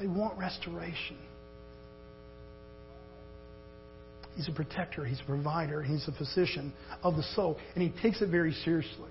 they 0.00 0.06
want 0.06 0.36
restoration. 0.38 1.18
He's 4.34 4.48
a 4.48 4.52
protector, 4.52 5.04
he's 5.04 5.20
a 5.20 5.26
provider, 5.26 5.82
he's 5.82 6.08
a 6.08 6.12
physician 6.12 6.72
of 7.02 7.16
the 7.16 7.22
soul, 7.34 7.58
and 7.74 7.82
he 7.82 7.90
takes 8.00 8.22
it 8.22 8.30
very 8.30 8.52
seriously. 8.64 9.10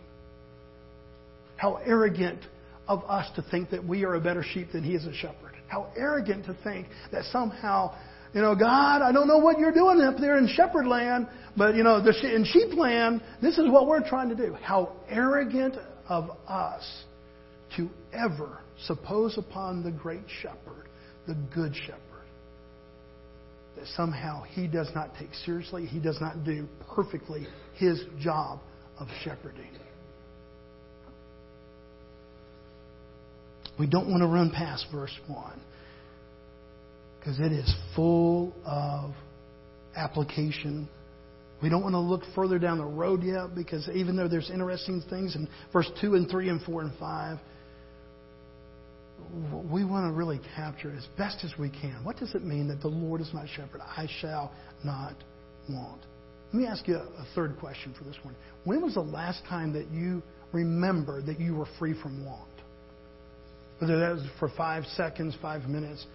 How 1.58 1.76
arrogant 1.86 2.40
of 2.88 3.04
us 3.04 3.30
to 3.36 3.44
think 3.52 3.70
that 3.70 3.86
we 3.86 4.04
are 4.04 4.16
a 4.16 4.20
better 4.20 4.44
sheep 4.44 4.72
than 4.72 4.84
he 4.84 4.96
is 4.96 5.06
a 5.06 5.14
shepherd. 5.14 5.54
How 5.68 5.92
arrogant 5.96 6.46
to 6.46 6.58
think 6.64 6.88
that 7.12 7.26
somehow, 7.26 7.96
you 8.34 8.42
know, 8.42 8.56
God, 8.56 9.04
I 9.04 9.12
don't 9.12 9.28
know 9.28 9.38
what 9.38 9.60
you're 9.60 9.74
doing 9.74 10.02
up 10.02 10.16
there 10.20 10.38
in 10.38 10.48
shepherd 10.48 10.88
land, 10.88 11.28
but, 11.56 11.76
you 11.76 11.84
know, 11.84 11.98
in 11.98 12.46
sheep 12.46 12.76
land, 12.76 13.22
this 13.42 13.60
is 13.60 13.70
what 13.70 13.86
we're 13.86 14.08
trying 14.08 14.30
to 14.30 14.36
do. 14.36 14.56
How 14.64 14.94
arrogant 15.08 15.76
of 16.08 16.32
us 16.48 17.04
to 17.78 17.90
ever 18.14 18.60
suppose 18.86 19.38
upon 19.38 19.84
the 19.84 19.92
great 19.92 20.24
shepherd, 20.42 20.88
the 21.28 21.36
good 21.54 21.76
shepherd, 21.76 22.00
that 23.76 23.86
somehow 23.96 24.44
he 24.44 24.68
does 24.68 24.90
not 24.96 25.12
take 25.20 25.34
seriously, 25.46 25.86
he 25.86 26.00
does 26.00 26.20
not 26.20 26.44
do 26.44 26.68
perfectly 26.96 27.48
his 27.76 28.04
job 28.20 28.60
of 29.00 29.08
shepherding. 29.24 29.72
We 33.80 33.88
don't 33.88 34.10
want 34.10 34.22
to 34.22 34.28
run 34.28 34.52
past 34.52 34.88
verse 34.92 35.18
1 35.28 35.62
because 37.20 37.40
it 37.40 37.54
is 37.54 37.74
full 37.96 38.54
of 38.66 39.12
application. 39.96 40.90
We 41.64 41.70
don't 41.70 41.82
want 41.82 41.94
to 41.94 42.00
look 42.00 42.24
further 42.36 42.60
down 42.60 42.78
the 42.78 42.86
road 42.86 43.24
yet 43.24 43.56
because 43.56 43.90
even 43.94 44.18
though 44.18 44.28
there's 44.28 44.50
interesting 44.50 45.02
things 45.10 45.36
in 45.36 45.48
verse 45.72 45.90
2 46.02 46.16
and 46.16 46.30
3 46.30 46.50
and 46.50 46.62
4 46.62 46.82
and 46.82 46.98
5, 47.00 47.38
we 49.72 49.86
want 49.86 50.12
to 50.12 50.16
really 50.16 50.40
capture 50.56 50.94
as 50.96 51.06
best 51.18 51.44
as 51.44 51.54
we 51.58 51.70
can. 51.70 52.04
What 52.04 52.18
does 52.18 52.34
it 52.36 52.44
mean 52.44 52.68
that 52.70 52.82
the 52.82 52.88
Lord 52.88 53.22
is 53.22 53.30
my 53.34 53.48
shepherd? 53.48 53.82
I 53.82 54.08
shall 54.22 54.52
not 54.84 55.14
want. 55.70 56.02
Let 56.52 56.62
me 56.62 56.66
ask 56.66 56.88
you 56.88 56.96
a 56.96 57.26
third 57.36 57.58
question 57.60 57.94
for 57.98 58.04
this 58.06 58.16
one. 58.24 58.36
When 58.64 58.82
was 58.82 58.96
the 58.96 59.02
last 59.02 59.44
time 59.48 59.72
that 59.74 59.90
you 59.92 60.24
remember 60.52 61.22
that 61.22 61.40
you 61.40 61.56
were 61.56 61.68
free 61.78 62.00
from 62.02 62.26
want? 62.26 62.50
Whether 63.78 64.00
that 64.00 64.14
was 64.14 64.24
for 64.40 64.50
five 64.58 64.84
seconds, 64.96 65.36
five 65.42 65.70
minutes, 65.70 66.06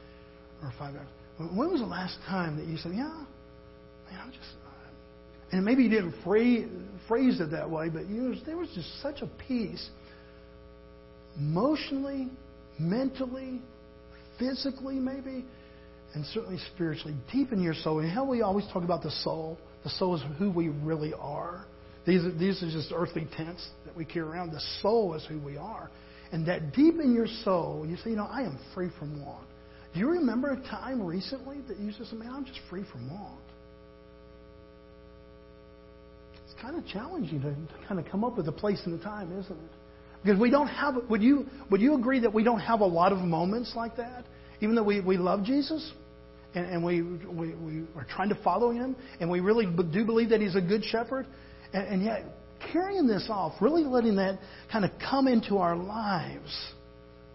or 0.63 0.73
five 0.79 0.97
hours. 0.97 1.07
When 1.39 1.71
was 1.71 1.81
the 1.81 1.87
last 1.87 2.19
time 2.27 2.57
that 2.57 2.67
you 2.67 2.77
said, 2.77 2.93
"Yeah, 2.95 3.05
man, 4.11 4.21
I'm 4.21 4.33
just," 4.33 4.51
and 5.53 5.65
maybe 5.65 5.85
you 5.85 5.89
didn't 5.89 6.15
phrase, 6.25 6.69
phrase 7.07 7.41
it 7.41 7.53
that 7.53 7.71
way, 7.71 7.89
but 7.89 8.09
you, 8.09 8.35
there 8.45 8.57
was 8.57 8.69
just 8.75 9.01
such 9.01 9.23
a 9.23 9.27
peace, 9.47 9.89
emotionally, 11.37 12.29
mentally, 12.79 13.61
physically, 14.39 14.97
maybe, 14.97 15.45
and 16.15 16.25
certainly 16.27 16.59
spiritually, 16.75 17.15
deep 17.33 17.53
in 17.53 17.63
your 17.63 17.75
soul. 17.75 17.99
And 17.99 18.11
how 18.11 18.25
we 18.25 18.43
always 18.43 18.67
talk 18.73 18.85
about 18.85 19.03
the 19.03 19.11
soul. 19.11 19.59
The 19.83 19.91
soul 19.91 20.15
is 20.15 20.23
who 20.39 20.51
we 20.51 20.69
really 20.69 21.13
are. 21.19 21.67
These 22.07 22.25
are, 22.25 22.33
these 22.33 22.63
are 22.63 22.71
just 22.71 22.93
earthly 22.95 23.27
tents 23.37 23.69
that 23.87 23.97
we 23.97 24.05
carry 24.05 24.29
around. 24.29 24.53
The 24.53 24.63
soul 24.83 25.15
is 25.15 25.25
who 25.27 25.39
we 25.39 25.57
are. 25.57 25.91
And 26.33 26.47
that 26.47 26.73
deep 26.73 26.95
in 27.01 27.15
your 27.15 27.27
soul, 27.45 27.87
you 27.89 27.97
say, 27.97 28.11
you 28.11 28.17
know, 28.17 28.29
I 28.31 28.43
am 28.43 28.59
free 28.75 28.91
from 28.99 29.25
want. 29.25 29.47
Do 29.93 30.01
you 30.01 30.09
remember 30.09 30.51
a 30.51 30.61
time 30.69 31.03
recently 31.03 31.59
that 31.69 31.79
you 31.79 31.93
said, 31.93 32.07
man, 32.19 32.31
I'm 32.33 32.45
just 32.45 32.59
free 32.69 32.85
from 32.91 33.11
want? 33.11 33.41
It's 36.45 36.61
kind 36.61 36.77
of 36.77 36.87
challenging 36.87 37.41
to, 37.43 37.51
to 37.51 37.87
kind 37.87 38.01
of 38.01 38.07
come 38.11 38.25
up 38.25 38.37
with 38.37 38.49
a 38.49 38.53
place 38.53 38.83
and 38.87 38.99
a 39.01 39.03
time, 39.03 39.31
isn't 39.39 39.53
it? 39.53 39.71
Because 40.25 40.41
we 40.41 40.51
don't 40.51 40.69
have, 40.69 40.95
would 41.11 41.23
you, 41.23 41.47
would 41.71 41.83
you 41.83 41.95
agree 41.95 42.21
that 42.21 42.33
we 42.33 42.43
don't 42.43 42.61
have 42.61 42.81
a 42.81 42.87
lot 42.87 43.13
of 43.13 43.19
moments 43.19 43.75
like 43.77 43.97
that? 43.99 44.25
Even 44.63 44.75
though 44.75 44.83
we, 44.83 45.01
we 45.01 45.19
love 45.19 45.45
Jesus 45.45 45.93
and, 46.55 46.65
and 46.67 46.85
we, 46.85 47.03
we, 47.03 47.55
we 47.55 47.83
are 47.95 48.07
trying 48.09 48.31
to 48.31 48.35
follow 48.43 48.71
him 48.71 48.97
and 49.21 49.31
we 49.31 49.41
really 49.41 49.67
do 49.67 50.05
believe 50.05 50.31
that 50.31 50.41
he's 50.41 50.57
a 50.57 50.63
good 50.63 50.83
shepherd, 50.83 51.27
and, 51.75 51.87
and 51.87 52.03
yet 52.03 52.25
carrying 52.73 53.07
this 53.07 53.27
off, 53.29 53.53
really 53.61 53.85
letting 53.85 54.17
that 54.17 54.39
kind 54.73 54.87
of 54.87 54.93
come 55.11 55.29
into 55.29 55.59
our 55.59 55.77
lives 55.77 56.73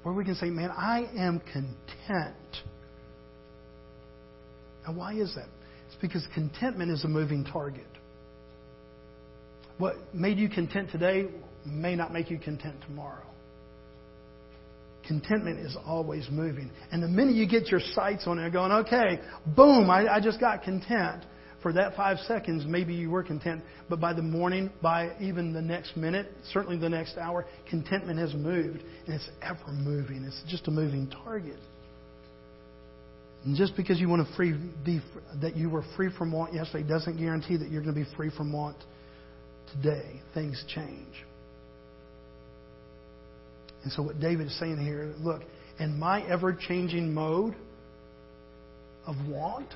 where 0.02 0.14
we 0.14 0.26
can 0.26 0.34
say, 0.34 0.48
man, 0.48 0.72
I 0.72 1.08
am 1.16 1.40
content. 1.42 2.36
Now, 4.88 4.96
why 4.96 5.14
is 5.14 5.36
that? 5.36 5.50
It's 5.88 6.02
because 6.02 6.26
contentment 6.34 6.90
is 6.90 7.04
a 7.04 7.08
moving 7.08 7.44
target. 7.44 7.86
What 9.78 9.96
made 10.14 10.40
you 10.40 10.50
content 10.50 10.90
today 10.92 11.28
may 11.66 11.96
not 11.96 12.14
make 12.14 12.30
you 12.30 12.38
content 12.38 12.76
tomorrow. 12.88 13.26
Contentment 15.08 15.60
is 15.60 15.76
always 15.86 16.28
moving. 16.32 16.70
And 16.92 17.02
the 17.02 17.08
minute 17.08 17.36
you 17.36 17.48
get 17.48 17.68
your 17.68 17.80
sights 17.94 18.26
on 18.28 18.38
it, 18.38 18.52
going, 18.54 18.72
okay, 18.72 19.20
boom, 19.56 19.90
I, 19.90 20.08
I 20.08 20.20
just 20.20 20.40
got 20.40 20.64
content, 20.64 21.26
for 21.62 21.74
that 21.74 21.96
five 21.96 22.20
seconds, 22.20 22.66
maybe 22.66 22.94
you 22.94 23.10
were 23.10 23.24
content, 23.24 23.64
but 23.90 24.00
by 24.00 24.14
the 24.14 24.22
morning, 24.22 24.72
by 24.82 25.16
even 25.20 25.52
the 25.52 25.62
next 25.62 25.98
minute, 25.98 26.32
certainly 26.54 26.78
the 26.78 26.90
next 26.90 27.18
hour, 27.18 27.46
contentment 27.70 28.20
has 28.20 28.34
moved, 28.34 28.82
and 29.06 29.16
it's 29.16 29.30
ever 29.42 29.72
moving. 29.72 30.24
It's 30.24 30.42
just 30.48 30.68
a 30.68 30.72
moving 30.72 31.10
target. 31.10 31.60
And 33.46 33.56
just 33.56 33.76
because 33.76 34.00
you 34.00 34.10
want 34.10 34.28
to 34.28 34.36
free, 34.36 34.54
be, 34.86 35.02
that 35.42 35.56
you 35.56 35.70
were 35.70 35.84
free 35.96 36.10
from 36.18 36.32
want 36.32 36.54
yesterday 36.54 36.88
doesn't 36.88 37.18
guarantee 37.18 37.58
that 37.58 37.70
you're 37.70 37.82
going 37.82 37.96
to 37.96 38.02
be 38.02 38.16
free 38.16 38.32
from 38.36 38.54
want 38.54 38.78
today. 39.74 40.22
Things 40.34 40.64
change. 40.74 41.26
And 43.84 43.92
so, 43.92 44.04
what 44.04 44.20
David 44.20 44.48
is 44.48 44.60
saying 44.60 44.78
here 44.78 45.14
look, 45.20 45.42
in 45.80 45.98
my 45.98 46.22
ever 46.28 46.54
changing 46.54 47.14
mode 47.14 47.56
of 49.06 49.16
want, 49.28 49.70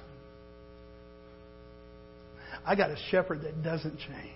I 2.65 2.75
got 2.75 2.91
a 2.91 2.97
shepherd 3.09 3.41
that 3.43 3.63
doesn't 3.63 3.97
change. 3.97 4.29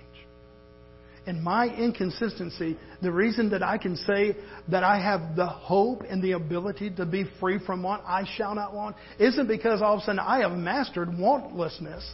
In 1.26 1.44
my 1.44 1.68
inconsistency, 1.68 2.78
the 3.02 3.12
reason 3.12 3.50
that 3.50 3.62
I 3.62 3.78
can 3.78 3.98
say 3.98 4.38
that 4.70 4.86
I 4.86 4.98
have 5.00 5.36
the 5.36 5.46
hope 5.46 6.04
and 6.10 6.24
the 6.24 6.32
ability 6.32 6.92
to 6.92 7.06
be 7.06 7.26
free 7.42 7.60
from 7.66 7.84
want, 7.84 8.02
I 8.06 8.24
shall 8.38 8.56
not 8.56 8.74
want, 8.74 8.96
isn't 9.20 9.48
because 9.48 9.82
all 9.82 9.96
of 9.96 10.00
a 10.00 10.06
sudden 10.06 10.20
I 10.20 10.40
have 10.40 10.58
mastered 10.58 11.10
wantlessness. 11.10 12.10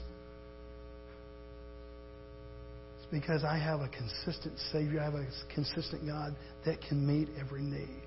It's 2.98 3.03
because 3.13 3.43
I 3.43 3.60
have 3.60 3.82
a 3.82 3.89
consistent 3.89 4.58
Savior, 4.71 4.99
I 4.99 5.04
have 5.04 5.13
a 5.13 5.28
consistent 5.54 6.08
God 6.08 6.36
that 6.65 6.82
can 6.82 7.06
meet 7.06 7.30
every 7.39 7.62
need. 7.62 8.02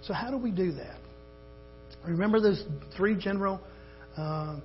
So, 0.00 0.14
how 0.14 0.30
do 0.30 0.38
we 0.38 0.50
do 0.50 0.72
that? 0.72 0.96
Remember 2.08 2.40
those 2.40 2.64
three 2.96 3.16
general 3.16 3.60
uh, 4.16 4.60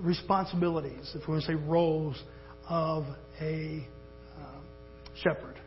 responsibilities, 0.00 1.12
if 1.14 1.28
we 1.28 1.34
want 1.34 1.44
to 1.44 1.52
say 1.52 1.54
roles, 1.54 2.20
of 2.68 3.04
a 3.40 3.86
uh, 4.36 4.60
shepherd. 5.22 5.60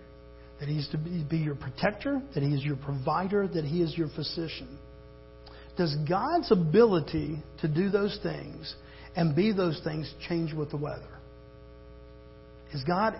That 0.59 0.67
he's 0.67 0.87
to 0.89 0.97
be 0.97 1.37
your 1.37 1.55
protector, 1.55 2.21
that 2.33 2.43
he 2.43 2.53
is 2.53 2.63
your 2.65 2.77
provider, 2.77 3.47
that 3.47 3.63
he 3.63 3.81
is 3.81 3.97
your 3.97 4.09
physician. 4.09 4.77
Does 5.77 5.95
God's 6.07 6.51
ability 6.51 7.41
to 7.61 7.67
do 7.69 7.89
those 7.89 8.19
things 8.21 8.75
and 9.15 9.35
be 9.35 9.53
those 9.53 9.79
things 9.85 10.13
change 10.27 10.53
with 10.53 10.71
the 10.71 10.77
weather? 10.77 11.14
Is 12.73 12.83
God, 12.83 13.19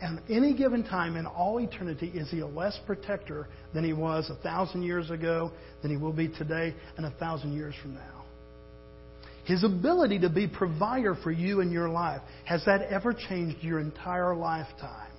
at 0.00 0.18
any 0.28 0.54
given 0.54 0.84
time 0.84 1.16
in 1.16 1.26
all 1.26 1.58
eternity, 1.58 2.08
is 2.08 2.30
He 2.30 2.40
a 2.40 2.46
less 2.46 2.78
protector 2.86 3.48
than 3.74 3.84
He 3.84 3.92
was 3.92 4.30
a 4.30 4.42
thousand 4.42 4.82
years 4.82 5.10
ago, 5.10 5.50
than 5.80 5.90
He 5.90 5.96
will 5.96 6.12
be 6.12 6.28
today, 6.28 6.74
and 6.96 7.06
a 7.06 7.10
thousand 7.12 7.54
years 7.54 7.74
from 7.80 7.94
now? 7.94 8.24
His 9.44 9.64
ability 9.64 10.20
to 10.20 10.30
be 10.30 10.46
provider 10.46 11.16
for 11.16 11.32
you 11.32 11.60
in 11.60 11.72
your 11.72 11.88
life, 11.88 12.20
has 12.44 12.64
that 12.64 12.82
ever 12.82 13.12
changed 13.12 13.62
your 13.62 13.80
entire 13.80 14.36
lifetime? 14.36 15.10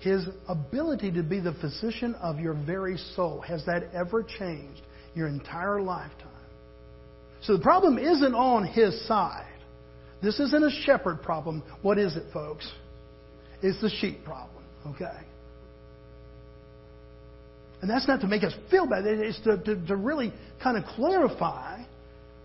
His 0.00 0.26
ability 0.46 1.10
to 1.12 1.22
be 1.22 1.40
the 1.40 1.54
physician 1.54 2.14
of 2.16 2.38
your 2.38 2.52
very 2.52 2.98
soul, 3.14 3.40
has 3.40 3.64
that 3.64 3.84
ever 3.94 4.22
changed 4.22 4.82
your 5.14 5.26
entire 5.26 5.80
lifetime? 5.80 6.28
So 7.42 7.56
the 7.56 7.62
problem 7.62 7.98
isn't 7.98 8.34
on 8.34 8.66
His 8.66 9.06
side. 9.06 9.46
This 10.22 10.40
isn't 10.40 10.64
a 10.64 10.70
shepherd 10.84 11.22
problem. 11.22 11.62
What 11.82 11.98
is 11.98 12.16
it, 12.16 12.24
folks? 12.32 12.70
It's 13.62 13.80
the 13.80 13.90
sheep 13.90 14.24
problem, 14.24 14.64
okay? 14.88 15.18
And 17.82 17.90
that's 17.90 18.08
not 18.08 18.20
to 18.22 18.26
make 18.26 18.42
us 18.42 18.54
feel 18.70 18.86
bad. 18.86 19.04
It's 19.06 19.38
to, 19.40 19.58
to, 19.58 19.86
to 19.86 19.96
really 19.96 20.32
kind 20.62 20.76
of 20.76 20.84
clarify. 20.84 21.82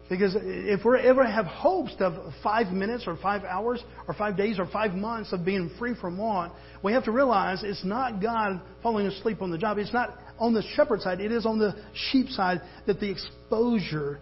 Because 0.10 0.36
if 0.38 0.84
we 0.84 1.00
ever 1.00 1.26
have 1.26 1.46
hopes 1.46 1.96
of 2.00 2.34
five 2.44 2.68
minutes 2.68 3.06
or 3.08 3.16
five 3.16 3.46
hours 3.46 3.82
or 4.10 4.14
five 4.14 4.36
days 4.36 4.60
or 4.60 4.66
five 4.66 4.94
months 4.94 5.32
of 5.32 5.46
being 5.46 5.72
free 5.80 5.96
from 5.96 6.18
want, 6.18 6.52
we 6.84 6.92
have 6.92 7.06
to 7.06 7.12
realize 7.12 7.64
it's 7.64 7.86
not 7.86 8.22
God 8.22 8.60
falling 8.84 9.08
asleep 9.08 9.42
on 9.42 9.52
the 9.52 9.58
job. 9.58 9.78
It's 9.78 9.94
not 9.94 10.18
on 10.38 10.54
the 10.54 10.64
shepherd 10.76 11.00
side. 11.00 11.22
It 11.22 11.32
is 11.32 11.46
on 11.46 11.60
the 11.60 11.82
sheep 11.94 12.28
side 12.28 12.60
that 12.88 13.00
the 13.00 13.10
exposure 13.10 14.20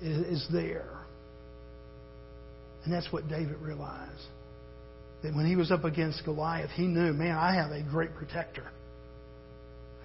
is, 0.00 0.42
is 0.42 0.48
there. 0.52 0.93
And 2.84 2.92
that's 2.92 3.10
what 3.12 3.28
David 3.28 3.56
realized. 3.60 4.26
That 5.22 5.34
when 5.34 5.46
he 5.46 5.56
was 5.56 5.70
up 5.70 5.84
against 5.84 6.24
Goliath, 6.24 6.70
he 6.70 6.86
knew, 6.86 7.12
man, 7.12 7.36
I 7.36 7.54
have 7.54 7.70
a 7.70 7.82
great 7.82 8.14
protector. 8.14 8.66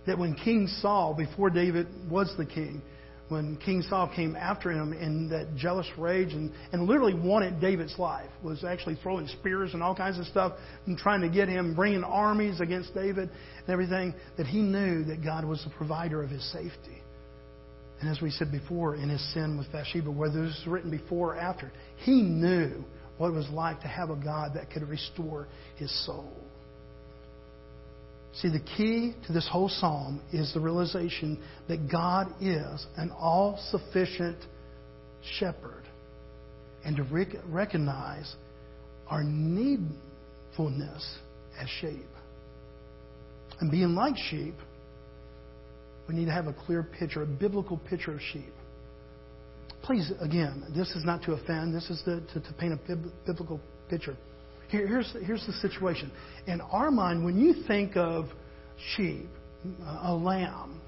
That 0.07 0.17
when 0.17 0.33
King 0.35 0.67
Saul, 0.81 1.13
before 1.13 1.49
David 1.49 1.87
was 2.09 2.33
the 2.37 2.45
king, 2.45 2.81
when 3.27 3.57
King 3.57 3.83
Saul 3.83 4.11
came 4.15 4.35
after 4.35 4.71
him 4.71 4.91
in 4.91 5.29
that 5.29 5.55
jealous 5.55 5.87
rage 5.97 6.33
and, 6.33 6.51
and 6.71 6.87
literally 6.87 7.13
wanted 7.13 7.61
David's 7.61 7.97
life, 7.99 8.29
was 8.43 8.63
actually 8.63 8.95
throwing 9.03 9.27
spears 9.27 9.73
and 9.73 9.83
all 9.83 9.95
kinds 9.95 10.17
of 10.17 10.25
stuff 10.25 10.53
and 10.87 10.97
trying 10.97 11.21
to 11.21 11.29
get 11.29 11.47
him, 11.47 11.75
bringing 11.75 12.03
armies 12.03 12.59
against 12.59 12.93
David 12.95 13.29
and 13.29 13.69
everything, 13.69 14.15
that 14.37 14.47
he 14.47 14.61
knew 14.61 15.03
that 15.03 15.23
God 15.23 15.45
was 15.45 15.63
the 15.63 15.69
provider 15.71 16.23
of 16.23 16.31
his 16.31 16.43
safety. 16.51 16.98
And 17.99 18.09
as 18.09 18.21
we 18.21 18.31
said 18.31 18.51
before, 18.51 18.95
in 18.95 19.09
his 19.09 19.33
sin 19.33 19.57
with 19.57 19.71
Bathsheba, 19.71 20.09
whether 20.09 20.45
this 20.45 20.55
was 20.59 20.67
written 20.67 20.91
before 20.91 21.35
or 21.35 21.37
after, 21.37 21.71
he 21.97 22.21
knew 22.21 22.83
what 23.17 23.29
it 23.29 23.33
was 23.33 23.49
like 23.49 23.81
to 23.81 23.87
have 23.87 24.09
a 24.09 24.15
God 24.15 24.53
that 24.55 24.71
could 24.71 24.87
restore 24.87 25.47
his 25.75 25.91
soul. 26.05 26.33
See, 28.35 28.47
the 28.49 28.61
key 28.77 29.13
to 29.27 29.33
this 29.33 29.47
whole 29.51 29.67
psalm 29.67 30.21
is 30.31 30.53
the 30.53 30.61
realization 30.61 31.43
that 31.67 31.91
God 31.91 32.33
is 32.39 32.85
an 32.95 33.11
all 33.11 33.59
sufficient 33.69 34.37
shepherd 35.37 35.83
and 36.85 36.95
to 36.95 37.03
rec- 37.03 37.35
recognize 37.47 38.33
our 39.07 39.23
needfulness 39.23 41.17
as 41.59 41.67
sheep. 41.81 42.05
And 43.59 43.69
being 43.69 43.95
like 43.95 44.15
sheep, 44.29 44.55
we 46.09 46.15
need 46.15 46.25
to 46.25 46.31
have 46.31 46.47
a 46.47 46.53
clear 46.53 46.81
picture, 46.81 47.21
a 47.21 47.25
biblical 47.27 47.77
picture 47.77 48.11
of 48.11 48.19
sheep. 48.33 48.51
Please, 49.83 50.11
again, 50.19 50.63
this 50.75 50.89
is 50.95 51.05
not 51.05 51.21
to 51.23 51.33
offend, 51.33 51.73
this 51.73 51.87
is 51.91 52.01
to, 52.03 52.19
to, 52.33 52.39
to 52.39 52.53
paint 52.53 52.73
a 52.73 52.95
biblical 53.27 53.61
picture. 53.91 54.17
Here, 54.69 54.87
here's, 54.87 55.15
here's 55.23 55.45
the 55.45 55.53
situation. 55.53 56.11
In 56.47 56.61
our 56.61 56.89
mind, 56.89 57.23
when 57.23 57.39
you 57.39 57.63
think 57.67 57.95
of 57.95 58.25
sheep, 58.95 59.27
a 60.03 60.11
lamb, 60.11 60.81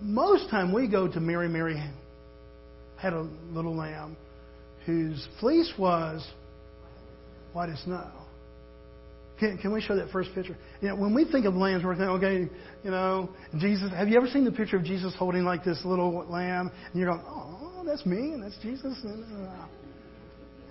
most 0.00 0.48
time 0.48 0.72
we 0.72 0.88
go 0.88 1.06
to 1.06 1.20
Mary, 1.20 1.48
Mary 1.48 1.82
had 2.96 3.12
a 3.12 3.28
little 3.50 3.76
lamb 3.76 4.16
whose 4.86 5.28
fleece 5.38 5.70
was 5.78 6.26
white 7.52 7.68
as 7.68 7.78
snow. 7.80 8.10
Can, 9.40 9.56
can 9.56 9.72
we 9.72 9.80
show 9.80 9.96
that 9.96 10.10
first 10.10 10.34
picture? 10.34 10.54
You 10.82 10.88
know, 10.88 10.96
when 10.96 11.14
we 11.14 11.24
think 11.24 11.46
of 11.46 11.54
lambs, 11.54 11.82
we're 11.82 11.96
thinking, 11.96 12.16
okay, 12.16 12.50
you 12.84 12.90
know, 12.90 13.30
Jesus. 13.58 13.90
Have 13.90 14.08
you 14.08 14.18
ever 14.18 14.26
seen 14.26 14.44
the 14.44 14.52
picture 14.52 14.76
of 14.76 14.84
Jesus 14.84 15.14
holding 15.18 15.44
like 15.44 15.64
this 15.64 15.80
little 15.82 16.26
lamb? 16.28 16.70
And 16.92 17.00
you're 17.00 17.10
going, 17.10 17.24
oh, 17.26 17.82
that's 17.86 18.04
me, 18.04 18.18
and 18.18 18.42
that's 18.42 18.58
Jesus. 18.58 18.98
And, 19.02 19.48
uh, 19.48 19.66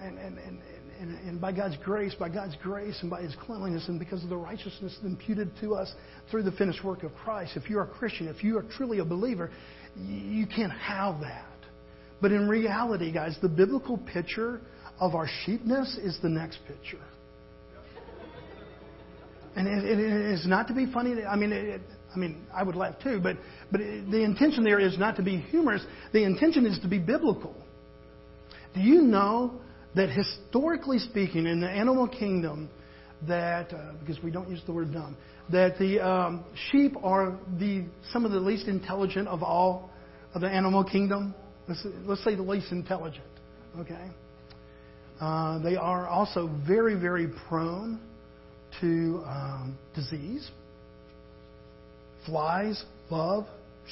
and, 0.01 0.19
and, 0.19 0.37
and, 0.37 0.61
and, 0.99 1.27
and 1.27 1.41
by 1.41 1.51
God's 1.51 1.77
grace, 1.83 2.13
by 2.13 2.29
God's 2.29 2.55
grace, 2.61 2.95
and 3.01 3.09
by 3.09 3.23
His 3.23 3.35
cleanliness, 3.43 3.87
and 3.87 3.97
because 3.97 4.23
of 4.23 4.29
the 4.29 4.37
righteousness 4.37 4.95
imputed 5.03 5.49
to 5.61 5.73
us 5.73 5.91
through 6.29 6.43
the 6.43 6.51
finished 6.51 6.83
work 6.83 7.01
of 7.01 7.13
Christ, 7.15 7.53
if 7.55 7.71
you're 7.71 7.81
a 7.81 7.87
Christian, 7.87 8.27
if 8.27 8.43
you 8.43 8.55
are 8.59 8.65
truly 8.77 8.99
a 8.99 9.05
believer, 9.05 9.49
you 9.97 10.45
can't 10.45 10.73
have 10.73 11.21
that. 11.21 11.45
But 12.21 12.33
in 12.33 12.47
reality, 12.47 13.11
guys, 13.11 13.35
the 13.41 13.49
biblical 13.49 13.97
picture 13.97 14.61
of 14.99 15.15
our 15.15 15.27
sheepness 15.45 15.97
is 16.03 16.19
the 16.21 16.29
next 16.29 16.59
picture. 16.67 16.99
And 19.55 19.67
it, 19.67 19.99
it 19.99 19.99
is 19.99 20.45
not 20.47 20.67
to 20.67 20.73
be 20.73 20.91
funny. 20.91 21.23
I 21.23 21.35
mean, 21.35 21.51
it, 21.51 21.81
I 22.13 22.17
mean, 22.17 22.45
I 22.53 22.63
would 22.63 22.75
laugh 22.75 22.95
too, 23.01 23.19
but 23.21 23.37
but 23.71 23.79
the 23.79 24.23
intention 24.23 24.63
there 24.63 24.79
is 24.79 24.97
not 24.97 25.15
to 25.17 25.23
be 25.23 25.37
humorous. 25.37 25.83
The 26.13 26.23
intention 26.23 26.65
is 26.65 26.79
to 26.79 26.87
be 26.87 26.99
biblical. 26.99 27.55
Do 28.73 28.81
you 28.81 29.01
know 29.01 29.59
that 29.95 30.09
historically 30.09 30.99
speaking, 30.99 31.45
in 31.47 31.59
the 31.59 31.69
animal 31.69 32.07
kingdom, 32.07 32.69
that 33.27 33.73
uh, 33.73 33.93
because 33.99 34.21
we 34.23 34.31
don't 34.31 34.49
use 34.49 34.61
the 34.65 34.71
word 34.73 34.93
dumb, 34.93 35.17
that 35.51 35.77
the 35.79 35.99
um, 35.99 36.43
sheep 36.71 36.95
are 37.03 37.37
the 37.59 37.85
some 38.11 38.25
of 38.25 38.31
the 38.31 38.39
least 38.39 38.67
intelligent 38.67 39.27
of 39.27 39.43
all 39.43 39.89
of 40.33 40.41
the 40.41 40.47
animal 40.47 40.83
kingdom. 40.83 41.33
Let's, 41.67 41.85
let's 42.05 42.23
say 42.23 42.35
the 42.35 42.41
least 42.41 42.71
intelligent. 42.71 43.25
Okay. 43.79 44.09
Uh, 45.19 45.59
they 45.59 45.75
are 45.75 46.07
also 46.07 46.49
very, 46.65 46.95
very 46.95 47.27
prone 47.47 47.99
to 48.81 49.23
um, 49.25 49.77
disease. 49.95 50.49
Flies 52.25 52.83
love 53.09 53.45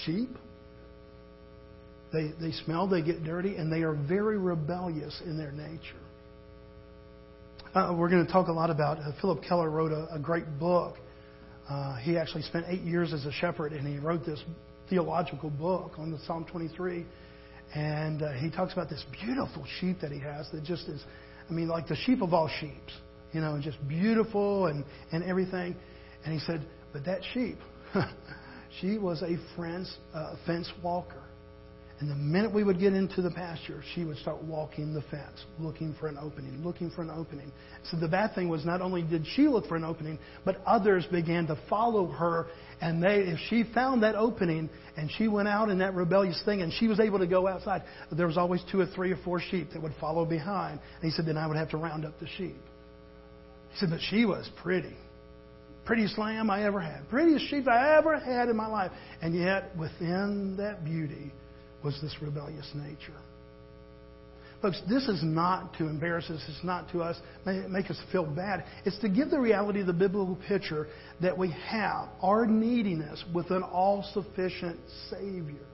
sheep. 0.06 0.30
They, 2.13 2.32
they 2.39 2.52
smell, 2.63 2.88
they 2.88 3.02
get 3.02 3.23
dirty, 3.23 3.56
and 3.56 3.71
they 3.71 3.82
are 3.82 3.93
very 3.93 4.38
rebellious 4.38 5.21
in 5.26 5.38
their 5.38 5.52
nature. 5.52 5.82
Uh, 7.76 7.93
we're 7.93 8.10
going 8.10 8.26
to 8.26 8.32
talk 8.32 8.47
a 8.47 8.52
lot 8.52 8.69
about 8.69 8.97
uh, 9.00 9.12
Phillip 9.21 9.43
Keller 9.47 9.69
wrote 9.69 9.91
a, 9.91 10.08
a 10.15 10.19
great 10.19 10.60
book. 10.60 10.95
Uh, 11.69 11.97
he 11.97 12.17
actually 12.17 12.43
spent 12.43 12.65
eight 12.69 12.82
years 12.82 13.13
as 13.13 13.26
a 13.26 13.32
shepherd, 13.32 13.73
and 13.73 13.86
he 13.86 14.00
wrote 14.00 14.26
this 14.26 14.41
theological 14.89 15.50
book 15.50 15.91
on 15.97 16.12
the 16.12 16.19
Psalm 16.26 16.45
23. 16.50 17.06
And 17.76 18.23
uh, 18.23 18.32
he 18.34 18.50
talks 18.50 18.71
about 18.71 18.89
this 18.89 19.04
beautiful 19.12 19.65
sheep 19.80 19.97
that 20.02 20.12
he 20.12 20.19
has 20.19 20.50
that 20.54 20.63
just 20.63 20.88
is, 20.88 21.04
I 21.50 21.54
mean, 21.54 21.67
like 21.67 21.88
the 21.88 21.97
sheep 21.97 22.21
of 22.21 22.34
all 22.34 22.50
sheep 22.62 22.82
you 23.34 23.42
know, 23.42 23.60
just 23.62 23.78
beautiful 23.88 24.68
and, 24.68 24.84
and 25.12 25.24
everything. 25.24 25.76
And 26.24 26.34
he 26.34 26.40
said, 26.40 26.66
but 26.94 27.06
that 27.06 27.22
sheep, 27.34 27.58
she 28.82 28.98
was 28.98 29.22
a 29.22 29.38
fence, 29.56 29.96
uh, 30.13 30.36
fence 30.46 30.72
walker. 30.84 31.24
And 32.00 32.12
the 32.12 32.16
minute 32.16 32.54
we 32.54 32.63
would 32.63 32.80
get 32.80 32.94
into 32.94 33.24
the 33.24 33.32
pasture, 33.32 33.82
she 33.96 34.04
would 34.04 34.18
start 34.18 34.44
walking 34.44 34.94
the 34.94 35.02
fence, 35.02 35.46
looking 35.58 35.96
for 36.00 36.08
an 36.08 36.18
opening, 36.22 36.63
looking 36.63 36.92
for 36.92 37.02
an 37.02 37.10
opening. 37.10 37.52
So 37.90 37.98
the 37.98 38.08
bad 38.08 38.36
thing 38.36 38.50
was 38.50 38.63
not 38.66 38.82
only 38.82 39.02
did 39.02 39.26
she 39.36 39.48
look 39.48 39.66
for 39.66 39.76
an 39.76 39.84
opening, 39.84 40.20
but 40.46 40.62
others 40.63 41.08
began 41.12 41.48
to 41.48 41.60
follow 41.68 42.06
her. 42.06 42.46
And 42.82 43.02
they, 43.02 43.22
if 43.22 43.40
she 43.50 43.63
found 43.74 44.04
that 44.04 44.13
opening 44.13 44.70
and 44.96 45.10
she 45.18 45.28
went 45.28 45.48
out 45.48 45.70
in 45.70 45.80
that 45.80 45.96
rebellious 45.96 46.40
thing 46.46 46.62
and 46.62 46.72
she 46.72 46.88
was 46.88 47.00
able 47.00 47.18
to 47.18 47.28
go 47.28 47.48
outside, 47.48 47.82
there 48.12 48.28
was 48.28 48.38
always 48.38 48.63
two 48.72 48.80
or 48.80 48.86
three 48.86 49.12
or 49.12 49.18
four 49.26 49.42
sheep 49.42 49.72
that 49.74 49.82
would 49.82 49.96
follow 50.00 50.24
behind. 50.24 50.80
And 51.02 51.04
he 51.04 51.10
said, 51.10 51.26
then 51.26 51.38
I 51.38 51.48
would 51.48 51.58
have 51.58 51.72
to 51.72 51.78
round 51.78 52.06
up 52.06 52.20
the 52.20 52.28
sheep. 52.38 52.58
Said, 53.80 53.90
but 53.90 54.00
she 54.10 54.26
was 54.26 54.50
pretty. 54.62 54.96
Prettiest 55.86 56.18
lamb 56.18 56.50
I 56.50 56.66
ever 56.66 56.80
had. 56.80 57.08
Prettiest 57.10 57.48
sheep 57.50 57.68
I 57.68 57.98
ever 57.98 58.20
had 58.20 58.50
in 58.50 58.58
my 58.58 58.68
life. 58.68 58.92
And 59.22 59.34
yet, 59.34 59.76
within 59.78 60.58
that 60.58 60.84
beauty 60.84 61.32
was 61.84 61.98
this 62.02 62.16
rebellious 62.22 62.70
nature. 62.76 63.13
Folks, 64.62 64.82
this 64.90 65.08
is 65.08 65.22
not 65.24 65.76
to 65.76 65.88
embarrass 65.88 66.30
us. 66.32 66.44
It's 66.48 66.63
not 66.63 66.92
to 66.92 67.02
us 67.04 67.16
make 67.46 67.92
us 67.92 68.02
feel 68.12 68.26
bad. 68.26 68.66
It's 68.86 68.98
to 69.00 69.10
give 69.10 69.30
the 69.30 69.40
reality 69.40 69.82
of 69.82 69.88
the 69.88 69.94
biblical 69.94 70.38
picture 70.48 70.88
that 71.22 71.38
we 71.38 71.52
have 71.68 72.10
our 72.22 72.48
neediness 72.48 73.24
with 73.34 73.52
an 73.52 73.62
all-sufficient 73.62 74.80
Savior. 75.12 75.68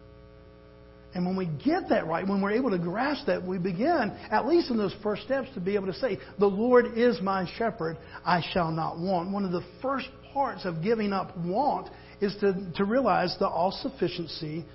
And 1.16 1.26
when 1.26 1.36
we 1.36 1.46
get 1.46 1.90
that 1.90 2.08
right, 2.08 2.28
when 2.28 2.42
we're 2.42 2.54
able 2.54 2.72
to 2.72 2.80
grasp 2.80 3.28
that, 3.28 3.46
we 3.46 3.60
begin, 3.60 4.12
at 4.32 4.48
least 4.48 4.72
in 4.72 4.78
those 4.78 4.96
first 5.04 5.24
steps, 5.24 5.48
to 5.54 5.60
be 5.60 5.76
able 5.76 5.88
to 5.88 5.94
say, 5.94 6.18
The 6.40 6.48
Lord 6.48 6.98
is 6.98 7.22
my 7.22 7.48
shepherd, 7.58 7.98
I 8.26 8.42
shall 8.52 8.72
not 8.72 8.98
want. 8.98 9.32
One 9.32 9.46
of 9.46 9.52
the 9.52 9.64
first 9.82 10.08
parts 10.34 10.66
of 10.66 10.82
giving 10.82 11.14
up 11.14 11.38
want 11.38 11.90
is 12.20 12.36
to, 12.42 12.72
to 12.78 12.86
realize 12.86 13.36
the 13.38 13.48
all 13.48 13.72
sufficiency 13.72 14.66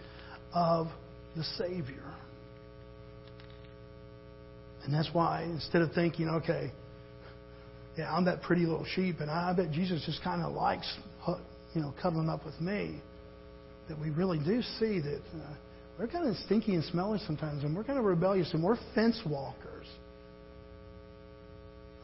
of 0.55 0.87
the 1.37 1.43
Savior. 1.57 2.05
And 4.85 4.95
that's 4.95 5.11
why 5.13 5.43
instead 5.43 5.83
of 5.83 5.93
thinking, 5.93 6.29
okay, 6.29 6.71
yeah, 7.97 8.15
I'm 8.15 8.25
that 8.27 8.43
pretty 8.43 8.63
little 8.65 8.87
sheep, 8.95 9.17
and 9.21 9.29
I 9.29 9.53
bet 9.53 9.73
Jesus 9.73 10.05
just 10.07 10.23
kind 10.23 10.41
of 10.43 10.53
likes, 10.53 10.91
you 11.75 11.81
know, 11.83 11.93
cuddling 12.01 12.29
up 12.29 12.47
with 12.47 12.61
me, 12.61 13.01
that 13.89 13.99
we 13.99 14.11
really 14.11 14.39
do 14.39 14.63
see 14.79 15.01
that 15.01 15.21
uh, 15.35 15.55
we're 15.99 16.07
kind 16.07 16.29
of 16.29 16.37
stinky 16.37 16.75
and 16.75 16.85
smelly 16.85 17.19
sometimes, 17.27 17.65
and 17.65 17.77
we're 17.77 17.85
kind 17.85 17.99
of 17.99 18.05
rebellious, 18.05 18.53
and 18.55 18.63
we're 18.63 18.79
fence 18.95 19.21
walkers. 19.27 19.87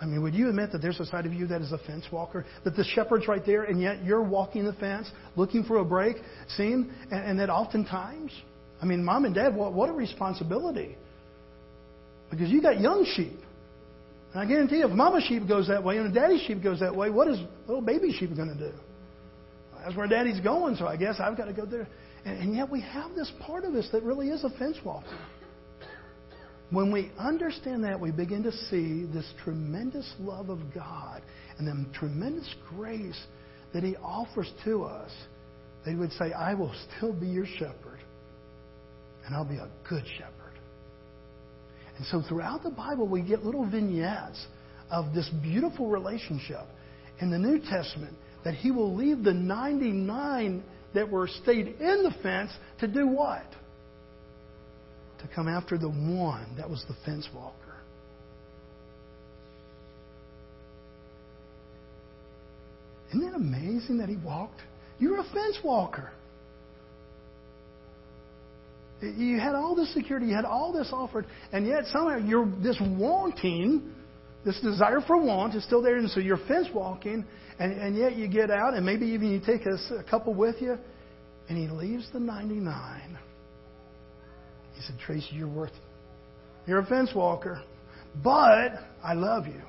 I 0.00 0.07
mean, 0.07 0.22
would 0.22 0.35
you 0.35 0.48
admit 0.48 0.72
that 0.72 0.83
there's 0.83 0.98
a 0.98 1.07
side 1.07 1.24
of 1.24 1.33
you 1.33 1.46
that 1.46 1.62
is 1.62 1.72
a 1.72 1.78
fence 1.78 2.04
walker? 2.11 2.44
That 2.64 2.74
the 2.76 2.85
shepherd's 2.85 3.28
right 3.28 3.44
there, 3.46 3.62
and 3.62 3.80
yet 3.80 4.04
you're 4.04 4.22
walking 4.22 4.64
the 4.64 4.72
fence, 4.74 5.11
looking 5.37 5.62
for 5.62 5.78
a 5.78 5.85
break, 5.85 6.16
seeing, 6.48 6.90
and, 7.11 7.24
and 7.24 7.40
that 7.40 7.48
oftentimes, 7.48 8.33
I 8.83 8.87
mean, 8.87 9.04
mom 9.04 9.24
and 9.24 9.35
dad, 9.35 9.54
what, 9.54 9.72
what 9.72 9.88
a 9.88 9.92
responsibility. 9.92 10.96
Because 12.30 12.50
you 12.50 12.61
got 12.61 12.80
young 12.80 13.07
sheep. 13.14 13.38
And 14.33 14.42
I 14.42 14.46
guarantee 14.46 14.78
you, 14.78 14.88
if 14.88 14.90
mama 14.90 15.20
sheep 15.20 15.46
goes 15.46 15.68
that 15.68 15.85
way 15.85 15.98
and 15.98 16.12
daddy 16.12 16.44
sheep 16.44 16.62
goes 16.62 16.80
that 16.80 16.94
way, 16.94 17.09
what 17.09 17.28
is 17.28 17.38
little 17.68 17.80
baby 17.80 18.12
sheep 18.12 18.35
going 18.35 18.48
to 18.48 18.70
do? 18.70 18.76
That's 19.84 19.96
where 19.96 20.06
daddy's 20.06 20.40
going, 20.40 20.76
so 20.76 20.86
I 20.86 20.96
guess 20.96 21.16
I've 21.20 21.36
got 21.36 21.44
to 21.44 21.52
go 21.52 21.66
there. 21.66 21.86
And, 22.24 22.38
and 22.38 22.56
yet 22.56 22.70
we 22.70 22.80
have 22.80 23.14
this 23.14 23.30
part 23.42 23.64
of 23.64 23.74
us 23.74 23.86
that 23.92 24.02
really 24.02 24.28
is 24.28 24.42
a 24.42 24.50
fence 24.58 24.78
walker. 24.82 25.18
When 26.70 26.90
we 26.90 27.10
understand 27.18 27.84
that, 27.84 28.00
we 28.00 28.10
begin 28.10 28.42
to 28.44 28.52
see 28.52 29.04
this 29.12 29.30
tremendous 29.44 30.10
love 30.18 30.48
of 30.48 30.58
God 30.74 31.20
and 31.58 31.68
the 31.68 31.98
tremendous 31.98 32.52
grace 32.70 33.20
that 33.74 33.82
He 33.82 33.94
offers 33.96 34.50
to 34.64 34.84
us. 34.84 35.10
They 35.84 35.94
would 35.94 36.12
say, 36.12 36.32
I 36.32 36.54
will 36.54 36.74
still 36.96 37.12
be 37.12 37.26
your 37.26 37.44
shepherd, 37.44 38.00
and 39.26 39.36
I'll 39.36 39.44
be 39.44 39.56
a 39.56 39.68
good 39.86 40.04
shepherd. 40.16 40.58
And 41.98 42.06
so 42.06 42.22
throughout 42.26 42.62
the 42.62 42.70
Bible, 42.70 43.06
we 43.06 43.20
get 43.20 43.44
little 43.44 43.68
vignettes 43.68 44.46
of 44.90 45.12
this 45.14 45.28
beautiful 45.42 45.88
relationship. 45.88 46.64
In 47.20 47.30
the 47.30 47.38
New 47.38 47.60
Testament, 47.60 48.16
that 48.44 48.54
he 48.54 48.70
will 48.70 48.94
leave 48.94 49.24
the 49.24 49.33
99 49.33 50.62
that 50.94 51.11
were 51.11 51.28
stayed 51.42 51.66
in 51.66 52.02
the 52.02 52.14
fence 52.22 52.50
to 52.80 52.87
do 52.87 53.07
what? 53.07 53.44
To 55.20 55.28
come 55.35 55.48
after 55.48 55.78
the 55.78 55.88
one 55.88 56.54
that 56.57 56.68
was 56.68 56.85
the 56.88 56.94
fence 57.04 57.28
walker. 57.35 57.57
Isn't 63.09 63.30
that 63.30 63.37
amazing 63.37 63.98
that 63.98 64.09
he 64.09 64.16
walked? 64.16 64.61
You're 64.98 65.20
a 65.20 65.24
fence 65.24 65.59
walker. 65.64 66.11
You 69.00 69.38
had 69.38 69.54
all 69.54 69.74
this 69.74 69.92
security, 69.92 70.26
you 70.26 70.35
had 70.35 70.44
all 70.44 70.72
this 70.72 70.88
offered, 70.92 71.26
and 71.52 71.66
yet 71.66 71.85
somehow 71.92 72.16
you're 72.16 72.50
this 72.62 72.80
wanting, 72.80 73.92
this 74.44 74.59
desire 74.61 75.00
for 75.07 75.20
want 75.20 75.54
is 75.54 75.64
still 75.64 75.83
there, 75.83 75.96
and 75.96 76.09
so 76.11 76.20
you're 76.20 76.38
fence 76.48 76.68
walking, 76.72 77.24
and, 77.58 77.72
and 77.72 77.96
yet 77.96 78.16
you 78.16 78.28
get 78.28 78.50
out, 78.50 78.74
and 78.74 78.84
maybe 78.84 79.06
even 79.06 79.30
you 79.30 79.40
take 79.40 79.66
a, 79.66 79.76
a 79.96 80.02
couple 80.02 80.34
with 80.34 80.56
you, 80.60 80.76
and 81.48 81.58
he 81.58 81.68
leaves 81.68 82.08
the 82.12 82.20
99. 82.20 83.18
He 84.74 84.82
said, 84.82 84.96
Tracy, 84.98 85.28
you're 85.32 85.48
worth 85.48 85.70
it. 85.70 86.66
You're 86.66 86.80
a 86.80 86.86
fence 86.86 87.10
walker, 87.14 87.62
but 88.22 88.72
I 89.02 89.14
love 89.14 89.46
you. 89.46 89.62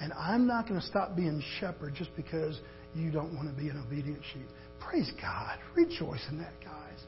And 0.00 0.12
I'm 0.12 0.46
not 0.46 0.68
going 0.68 0.80
to 0.80 0.86
stop 0.86 1.16
being 1.16 1.42
shepherd 1.58 1.94
just 1.94 2.14
because 2.14 2.58
you 2.94 3.10
don't 3.10 3.34
want 3.34 3.48
to 3.48 3.60
be 3.60 3.68
an 3.68 3.82
obedient 3.84 4.22
sheep. 4.32 4.46
Praise 4.78 5.10
God. 5.20 5.58
Rejoice 5.74 6.24
in 6.30 6.38
that, 6.38 6.52
guys. 6.64 6.98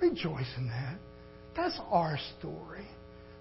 Rejoice 0.00 0.50
in 0.58 0.66
that. 0.68 0.98
That's 1.54 1.78
our 1.90 2.18
story. 2.38 2.88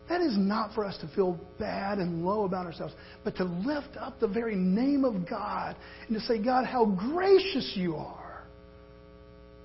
That 0.09 0.21
is 0.21 0.37
not 0.37 0.73
for 0.73 0.83
us 0.83 0.97
to 0.99 1.07
feel 1.15 1.39
bad 1.57 1.97
and 1.97 2.25
low 2.25 2.43
about 2.43 2.65
ourselves, 2.65 2.93
but 3.23 3.35
to 3.37 3.45
lift 3.45 3.95
up 3.99 4.19
the 4.19 4.27
very 4.27 4.55
name 4.55 5.05
of 5.05 5.29
God 5.29 5.75
and 6.07 6.17
to 6.17 6.21
say, 6.25 6.43
God, 6.43 6.65
how 6.65 6.85
gracious 6.85 7.73
you 7.75 7.95
are. 7.95 8.43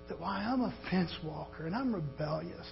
That 0.08 0.20
why 0.20 0.38
I'm 0.38 0.60
a 0.60 0.74
fence 0.90 1.12
walker 1.24 1.66
and 1.66 1.74
I'm 1.74 1.92
rebellious. 1.92 2.66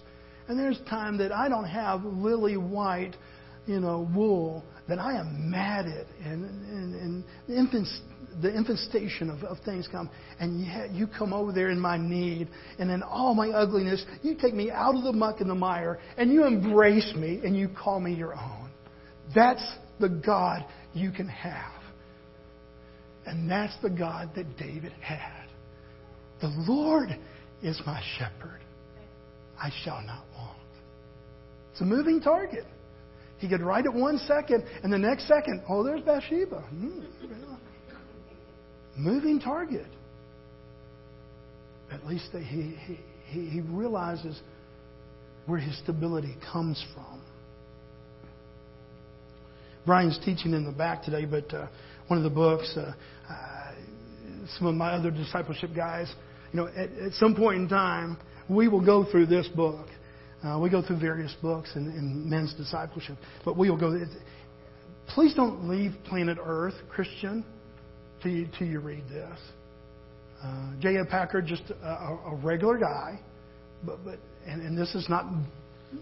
And 0.47 0.59
there's 0.59 0.79
time 0.89 1.19
that 1.19 1.33
I 1.33 1.49
don't 1.49 1.69
have 1.69 2.05
lily 2.05 2.57
white, 2.57 3.17
you 3.67 3.81
know, 3.81 4.09
wool, 4.15 4.63
that 4.89 4.99
I 4.99 5.19
am 5.19 5.51
matted 5.51 6.07
and, 6.23 6.45
and, 6.45 6.95
and 6.95 7.25
infants 7.49 8.01
the 8.41 8.55
infestation 8.55 9.31
of, 9.31 9.43
of 9.45 9.59
things 9.65 9.89
come, 9.91 10.11
and 10.41 10.65
yet 10.65 10.91
you 10.91 11.07
come 11.07 11.33
over 11.33 11.53
there 11.53 11.71
in 11.71 11.79
my 11.79 11.97
need, 11.97 12.49
and 12.79 12.91
in 12.91 13.03
all 13.03 13.35
my 13.35 13.49
ugliness, 13.51 14.05
you 14.23 14.35
take 14.35 14.55
me 14.55 14.71
out 14.71 14.95
of 14.95 15.05
the 15.05 15.13
muck 15.13 15.41
and 15.41 15.49
the 15.49 15.55
mire, 15.55 15.99
and 16.17 16.33
you 16.33 16.45
embrace 16.45 17.13
me, 17.17 17.41
and 17.45 17.57
you 17.57 17.69
call 17.69 18.01
me 18.01 18.15
your 18.15 18.35
own. 18.35 18.71
That's 19.35 19.65
the 20.01 20.09
God 20.09 20.65
you 20.93 21.11
can 21.11 21.29
have. 21.29 21.73
And 23.27 23.51
that's 23.51 23.75
the 23.83 23.91
God 23.91 24.31
that 24.37 24.57
David 24.59 24.93
had. 25.01 25.47
The 26.41 26.53
Lord 26.69 27.09
is 27.63 27.81
my 27.87 28.03
shepherd. 28.19 28.61
I 29.59 29.71
shall 29.83 30.03
not 30.03 30.25
want. 30.37 30.59
It's 31.73 31.81
a 31.81 31.85
moving 31.85 32.21
target. 32.21 32.65
He 33.39 33.49
could 33.49 33.63
write 33.63 33.85
it 33.85 33.93
one 33.93 34.19
second, 34.19 34.65
and 34.83 34.93
the 34.93 34.99
next 34.99 35.27
second, 35.27 35.63
oh, 35.69 35.83
there's 35.83 36.03
Bathsheba. 36.03 36.61
Hmm 36.61 37.01
moving 38.97 39.41
target. 39.41 39.87
At 41.93 42.07
least 42.07 42.29
he, 42.33 42.77
he, 43.29 43.49
he 43.49 43.61
realizes 43.61 44.41
where 45.47 45.59
his 45.59 45.77
stability 45.79 46.35
comes 46.53 46.83
from. 46.95 47.21
Brian's 49.87 50.19
teaching 50.25 50.55
in 50.55 50.65
the 50.65 50.73
back 50.73 51.03
today, 51.03 51.27
but 51.27 51.53
uh, 51.53 51.67
one 52.09 52.19
of 52.19 52.25
the 52.25 52.31
books, 52.31 52.75
uh, 52.77 52.93
uh, 53.29 53.73
some 54.57 54.67
of 54.67 54.75
my 54.75 54.93
other 54.93 55.11
discipleship 55.11 55.71
guys, 55.77 56.13
you 56.53 56.61
know, 56.61 56.69
at, 56.69 56.91
at, 56.99 57.13
some 57.15 57.35
point 57.35 57.57
in 57.57 57.69
time, 57.69 58.17
we 58.49 58.69
will 58.69 58.85
go 58.85 59.05
through 59.11 59.27
this 59.27 59.47
book. 59.49 59.87
Uh, 60.43 60.59
we 60.59 60.71
go 60.71 60.83
through 60.83 60.99
various 60.99 61.35
books 61.43 61.71
in, 61.75 61.87
in 61.89 62.29
men's 62.29 62.55
discipleship, 62.55 63.17
but 63.45 63.57
we 63.57 63.69
will 63.71 63.79
go. 63.79 63.99
Please 65.09 65.35
don't 65.35 65.69
leave 65.69 65.93
planet 66.05 66.39
Earth, 66.43 66.75
Christian, 66.89 67.45
till 68.25 68.67
you, 68.67 68.81
read 68.81 69.05
this. 69.09 69.39
Uh, 70.43 70.73
J.I. 70.81 71.05
Packer, 71.09 71.41
just 71.41 71.63
a, 71.71 71.87
a, 71.87 72.39
regular 72.43 72.79
guy, 72.79 73.19
but, 73.85 74.05
but 74.05 74.19
and, 74.47 74.61
and 74.61 74.77
this 74.77 74.95
is 74.95 75.09
not, 75.09 75.27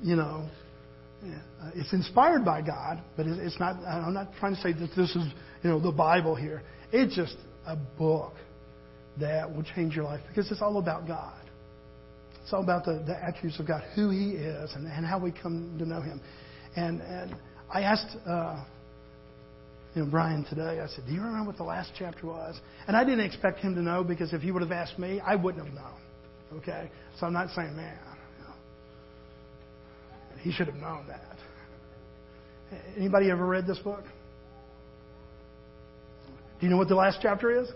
you 0.03 0.17
know, 0.17 0.49
uh, 1.25 1.71
it's 1.75 1.93
inspired 1.93 2.45
by 2.45 2.63
God, 2.63 3.01
but 3.17 3.27
it's 3.27 3.59
not. 3.61 3.77
I'm 3.85 4.15
not 4.15 4.33
trying 4.41 4.57
to 4.57 4.61
say 4.61 4.73
that 4.73 4.91
this 4.97 5.11
is, 5.15 5.25
you 5.63 5.71
know, 5.71 5.79
the 5.79 5.93
Bible 5.93 6.35
here. 6.35 6.63
It's 6.91 7.15
just 7.15 7.37
a 7.67 7.77
book 7.77 8.35
that 9.21 9.55
will 9.55 9.63
change 9.77 9.95
your 9.95 10.05
life 10.05 10.21
because 10.29 10.51
it's 10.51 10.63
all 10.63 10.79
about 10.79 11.07
God. 11.07 11.41
It's 12.43 12.53
all 12.53 12.63
about 12.63 12.85
the, 12.85 13.05
the 13.07 13.17
attributes 13.23 13.61
of 13.61 13.69
God, 13.69 13.83
who 13.95 14.11
He 14.11 14.31
is, 14.31 14.73
and, 14.75 14.87
and 14.87 15.07
how 15.07 15.21
we 15.21 15.31
come 15.31 15.77
to 15.79 15.87
know 15.87 16.01
Him. 16.01 16.21
And 16.75 17.01
and 17.03 17.37
I 17.73 17.83
asked 17.83 18.17
uh, 18.27 18.65
you 19.95 20.03
know, 20.03 20.11
Brian 20.11 20.45
today. 20.45 20.81
I 20.81 20.87
said, 20.89 21.07
Do 21.07 21.13
you 21.13 21.21
remember 21.21 21.49
what 21.49 21.57
the 21.57 21.65
last 21.65 21.93
chapter 21.99 22.27
was? 22.27 22.59
And 22.87 22.97
I 22.97 23.05
didn't 23.05 23.25
expect 23.25 23.61
him 23.61 23.75
to 23.75 23.83
know 23.83 24.03
because 24.03 24.33
if 24.33 24.41
he 24.41 24.51
would 24.51 24.63
have 24.63 24.73
asked 24.73 24.99
me, 24.99 25.21
I 25.21 25.37
wouldn't 25.37 25.65
have 25.65 25.75
known. 25.75 25.99
Okay? 26.59 26.91
So 27.19 27.27
I'm 27.27 27.33
not 27.33 27.51
saying, 27.51 27.77
man, 27.77 27.99
you 28.39 28.45
know, 28.45 28.55
he 30.41 30.53
should 30.53 30.67
have 30.67 30.77
known 30.77 31.07
that. 31.09 31.37
Anybody 32.97 33.31
ever 33.31 33.45
read 33.45 33.67
this 33.67 33.79
book? 33.79 34.05
Do 36.61 36.67
you 36.67 36.71
know 36.71 36.79
what 36.79 36.89
the 36.89 36.95
last 36.95 37.19
chapter 37.21 37.63
is? 37.63 37.69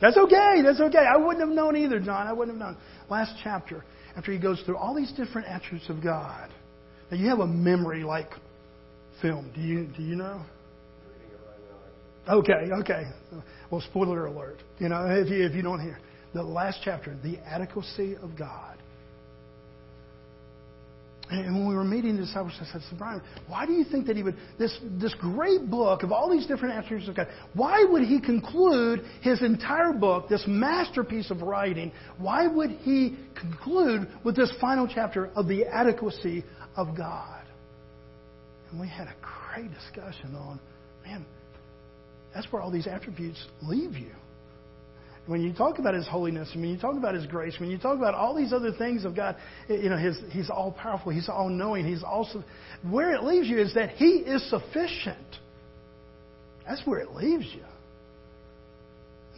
That's 0.00 0.16
okay. 0.16 0.62
That's 0.62 0.80
okay. 0.80 0.98
I 0.98 1.16
wouldn't 1.16 1.40
have 1.40 1.54
known 1.54 1.76
either, 1.76 2.00
John. 2.00 2.26
I 2.26 2.32
wouldn't 2.32 2.58
have 2.58 2.68
known. 2.68 2.76
Last 3.10 3.34
chapter, 3.42 3.84
after 4.16 4.32
he 4.32 4.38
goes 4.38 4.60
through 4.62 4.76
all 4.76 4.94
these 4.94 5.12
different 5.12 5.48
attributes 5.48 5.88
of 5.90 6.02
God. 6.02 6.50
Now 7.10 7.18
you 7.18 7.28
have 7.28 7.40
a 7.40 7.46
memory 7.46 8.04
like 8.04 8.30
film. 9.20 9.50
Do 9.54 9.60
you 9.60 9.86
do 9.96 10.02
you 10.02 10.16
know? 10.16 10.42
Okay, 12.28 12.70
okay. 12.72 13.04
Well, 13.70 13.80
spoiler 13.80 14.26
alert. 14.26 14.58
You 14.78 14.88
know, 14.88 15.06
if 15.06 15.28
you, 15.28 15.44
if 15.44 15.54
you 15.54 15.62
don't 15.62 15.80
hear. 15.80 15.98
The 16.34 16.42
last 16.42 16.80
chapter, 16.84 17.16
the 17.22 17.38
adequacy 17.38 18.16
of 18.16 18.38
God. 18.38 18.78
And 21.30 21.54
when 21.54 21.68
we 21.68 21.74
were 21.74 21.84
meeting 21.84 22.16
the 22.16 22.22
disciples, 22.22 22.52
I 22.60 22.70
said, 22.70 22.82
so 22.90 22.96
Brian, 22.96 23.22
why 23.48 23.64
do 23.64 23.72
you 23.72 23.84
think 23.84 24.06
that 24.06 24.16
he 24.16 24.22
would, 24.22 24.36
this, 24.58 24.76
this 25.00 25.14
great 25.14 25.70
book 25.70 26.02
of 26.02 26.12
all 26.12 26.30
these 26.30 26.46
different 26.46 26.74
attributes 26.74 27.08
of 27.08 27.16
God, 27.16 27.28
why 27.54 27.84
would 27.88 28.02
he 28.02 28.20
conclude 28.20 29.02
his 29.22 29.40
entire 29.40 29.94
book, 29.94 30.28
this 30.28 30.44
masterpiece 30.46 31.30
of 31.30 31.40
writing, 31.40 31.90
why 32.18 32.46
would 32.46 32.70
he 32.70 33.16
conclude 33.34 34.08
with 34.24 34.36
this 34.36 34.52
final 34.60 34.86
chapter 34.86 35.30
of 35.34 35.48
the 35.48 35.64
adequacy 35.64 36.44
of 36.76 36.94
God? 36.96 37.44
And 38.70 38.78
we 38.78 38.88
had 38.88 39.06
a 39.06 39.14
great 39.22 39.70
discussion 39.72 40.34
on, 40.34 40.60
man, 41.04 41.24
that's 42.34 42.50
where 42.52 42.62
all 42.62 42.70
these 42.70 42.86
attributes 42.86 43.44
leave 43.62 43.94
you. 43.94 44.12
When 45.26 45.40
you 45.40 45.52
talk 45.52 45.78
about 45.78 45.94
His 45.94 46.08
holiness, 46.08 46.50
when 46.54 46.68
you 46.68 46.78
talk 46.78 46.96
about 46.96 47.14
His 47.14 47.26
grace, 47.26 47.54
when 47.60 47.70
you 47.70 47.78
talk 47.78 47.96
about 47.96 48.14
all 48.14 48.34
these 48.34 48.52
other 48.52 48.72
things 48.72 49.04
of 49.04 49.14
God, 49.14 49.36
you 49.68 49.88
know, 49.88 49.96
his, 49.96 50.18
He's 50.30 50.50
all 50.50 50.72
powerful, 50.72 51.12
He's 51.12 51.28
all 51.28 51.48
knowing, 51.48 51.86
He's 51.86 52.02
also. 52.02 52.42
Where 52.82 53.14
it 53.14 53.22
leaves 53.22 53.46
you 53.46 53.58
is 53.60 53.74
that 53.74 53.90
He 53.90 54.16
is 54.26 54.48
sufficient. 54.50 55.18
That's 56.66 56.84
where 56.86 56.98
it 56.98 57.12
leaves 57.12 57.46
you. 57.54 57.62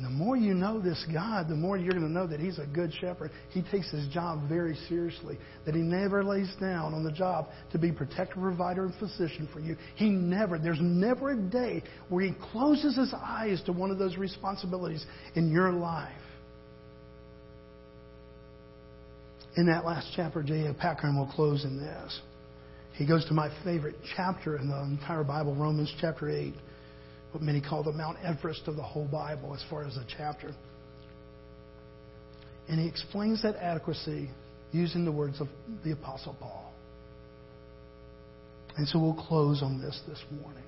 The 0.03 0.11
more 0.11 0.37
you 0.37 0.55
know 0.55 0.81
this 0.81 1.05
God, 1.13 1.49
the 1.49 1.55
more 1.55 1.77
you're 1.77 1.95
going 1.95 2.07
to 2.07 2.13
know 2.13 2.27
that 2.27 2.41
He's 2.41 2.59
a 2.59 2.67
good 2.67 2.93
shepherd. 2.93 3.31
He 3.51 3.63
takes 3.63 3.91
His 3.93 4.09
job 4.09 4.49
very 4.49 4.75
seriously, 4.89 5.39
that 5.67 5.75
He 5.75 5.83
never 5.83 6.25
lays 6.25 6.53
down 6.61 6.95
on 6.95 7.05
the 7.05 7.13
job 7.13 7.47
to 7.71 7.79
be 7.79 7.93
protector, 7.93 8.35
provider, 8.35 8.87
and 8.87 8.95
physician 8.97 9.49
for 9.53 9.61
you. 9.61 9.77
He 9.95 10.11
never, 10.11 10.59
there's 10.59 10.81
never 10.81 11.31
a 11.31 11.37
day 11.37 11.85
where 12.09 12.25
He 12.25 12.35
closes 12.51 12.97
His 12.97 13.15
eyes 13.15 13.63
to 13.67 13.73
one 13.73 13.93
of 13.93 13.99
those 13.99 14.17
responsibilities 14.17 15.07
in 15.37 15.53
your 15.53 15.71
life. 15.71 16.11
In 19.57 19.67
that 19.67 19.85
last 19.85 20.09
chapter, 20.17 20.43
J.A. 20.43 20.75
Packer, 20.75 21.07
and 21.07 21.17
we'll 21.17 21.31
close 21.33 21.65
in 21.65 21.79
this. 21.79 22.21
He 22.95 23.07
goes 23.07 23.25
to 23.27 23.35
my 23.35 23.49
favorite 23.63 23.95
chapter 24.17 24.57
in 24.57 24.69
the 24.69 24.83
entire 24.83 25.23
Bible, 25.23 25.55
Romans 25.55 25.93
chapter 26.01 26.29
8 26.29 26.53
what 27.35 27.43
many 27.43 27.61
call 27.61 27.83
the 27.83 27.93
Mount 27.93 28.17
Everest 28.23 28.63
of 28.69 28.77
the 28.77 28.83
whole 28.83 29.09
Bible 29.09 29.55
as 29.55 29.65
far 29.69 29.85
as 29.85 29.97
a 29.97 30.07
chapter. 30.17 30.55
And 32.69 32.81
he 32.81 32.87
explains 32.87 33.43
that 33.43 33.57
adequacy 33.57 34.31
using 34.71 35.05
the 35.05 35.11
words 35.11 35.41
of 35.41 35.49
the 35.85 35.91
Apostle 35.91 36.37
Paul. 36.39 36.73
And 38.77 38.87
so 38.87 39.01
we'll 39.01 39.15
close 39.15 39.63
on 39.63 39.81
this 39.81 40.01
this 40.07 40.23
morning. 40.41 40.63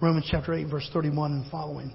Romans 0.00 0.26
chapter 0.30 0.54
8, 0.54 0.68
verse 0.68 0.88
31 0.90 1.32
and 1.32 1.50
following. 1.50 1.94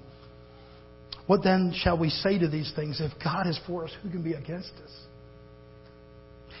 What 1.26 1.42
then 1.42 1.72
shall 1.74 1.98
we 1.98 2.08
say 2.08 2.38
to 2.38 2.48
these 2.48 2.72
things? 2.74 3.00
If 3.00 3.12
God 3.22 3.48
is 3.48 3.58
for 3.66 3.84
us, 3.84 3.90
who 4.02 4.10
can 4.10 4.22
be 4.22 4.32
against 4.34 4.72
us? 4.84 4.92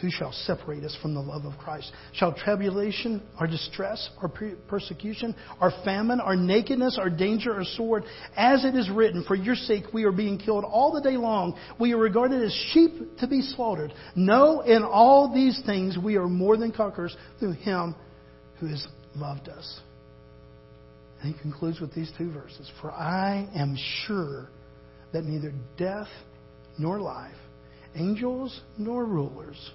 Who 0.00 0.10
shall 0.10 0.32
separate 0.32 0.82
us 0.82 0.96
from 1.00 1.14
the 1.14 1.20
love 1.20 1.44
of 1.44 1.56
Christ? 1.56 1.92
Shall 2.12 2.34
tribulation, 2.34 3.22
or 3.40 3.46
distress, 3.46 4.10
or 4.20 4.28
persecution, 4.68 5.36
or 5.60 5.70
famine, 5.84 6.20
or 6.20 6.34
nakedness, 6.34 6.98
or 7.00 7.08
danger, 7.08 7.56
or 7.56 7.64
sword? 7.64 8.04
As 8.36 8.64
it 8.64 8.74
is 8.74 8.90
written, 8.90 9.24
For 9.26 9.36
your 9.36 9.54
sake 9.54 9.84
we 9.94 10.04
are 10.04 10.12
being 10.12 10.36
killed 10.36 10.64
all 10.64 10.92
the 10.92 11.00
day 11.00 11.16
long. 11.16 11.56
We 11.78 11.92
are 11.92 11.98
regarded 11.98 12.42
as 12.42 12.52
sheep 12.72 13.18
to 13.18 13.28
be 13.28 13.40
slaughtered. 13.40 13.92
No, 14.16 14.62
in 14.62 14.82
all 14.82 15.32
these 15.32 15.62
things 15.64 15.96
we 15.96 16.16
are 16.16 16.28
more 16.28 16.56
than 16.56 16.72
conquerors 16.72 17.16
through 17.38 17.52
him 17.52 17.94
who 18.58 18.66
has 18.66 18.86
loved 19.14 19.48
us. 19.48 19.80
And 21.22 21.34
he 21.34 21.40
concludes 21.40 21.80
with 21.80 21.94
these 21.94 22.12
two 22.18 22.32
verses 22.32 22.70
For 22.80 22.90
I 22.90 23.48
am 23.54 23.76
sure 24.06 24.48
that 25.12 25.24
neither 25.24 25.54
death 25.78 26.08
nor 26.78 27.00
life, 27.00 27.36
angels 27.94 28.60
nor 28.76 29.04
rulers, 29.04 29.70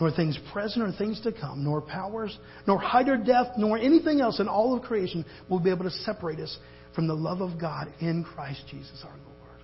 nor 0.00 0.10
things 0.10 0.38
present 0.52 0.84
or 0.84 0.92
things 0.96 1.20
to 1.20 1.32
come, 1.32 1.64
nor 1.64 1.80
powers, 1.80 2.36
nor 2.66 2.78
height 2.78 3.08
or 3.08 3.16
depth, 3.16 3.52
nor 3.56 3.78
anything 3.78 4.20
else 4.20 4.40
in 4.40 4.48
all 4.48 4.76
of 4.76 4.82
creation 4.82 5.24
will 5.48 5.60
be 5.60 5.70
able 5.70 5.84
to 5.84 5.90
separate 5.90 6.40
us 6.40 6.56
from 6.94 7.06
the 7.06 7.14
love 7.14 7.40
of 7.40 7.60
God 7.60 7.92
in 8.00 8.24
Christ 8.24 8.62
Jesus 8.70 9.02
our 9.04 9.10
Lord. 9.10 9.60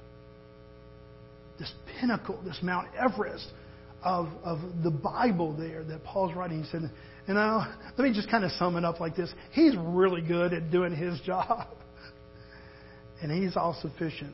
This 1.59 1.73
pinnacle, 2.01 2.41
this 2.45 2.59
Mount 2.63 2.89
Everest 2.97 3.47
of, 4.03 4.29
of 4.45 4.61
the 4.85 4.91
Bible 4.91 5.57
there 5.57 5.83
that 5.85 6.05
Paul's 6.05 6.35
writing, 6.35 6.63
he 6.63 6.71
said, 6.71 6.91
you 7.27 7.35
know, 7.35 7.65
let 7.97 8.09
me 8.09 8.15
just 8.15 8.31
kind 8.31 8.45
of 8.45 8.53
sum 8.53 8.77
it 8.77 8.85
up 8.85 9.01
like 9.01 9.17
this. 9.17 9.33
He's 9.53 9.75
really 9.77 10.23
good 10.23 10.53
at 10.53 10.71
doing 10.71 10.95
his 10.95 11.21
job. 11.21 11.69
And 13.21 13.33
he's 13.33 13.57
all 13.57 13.77
sufficient. 13.83 14.33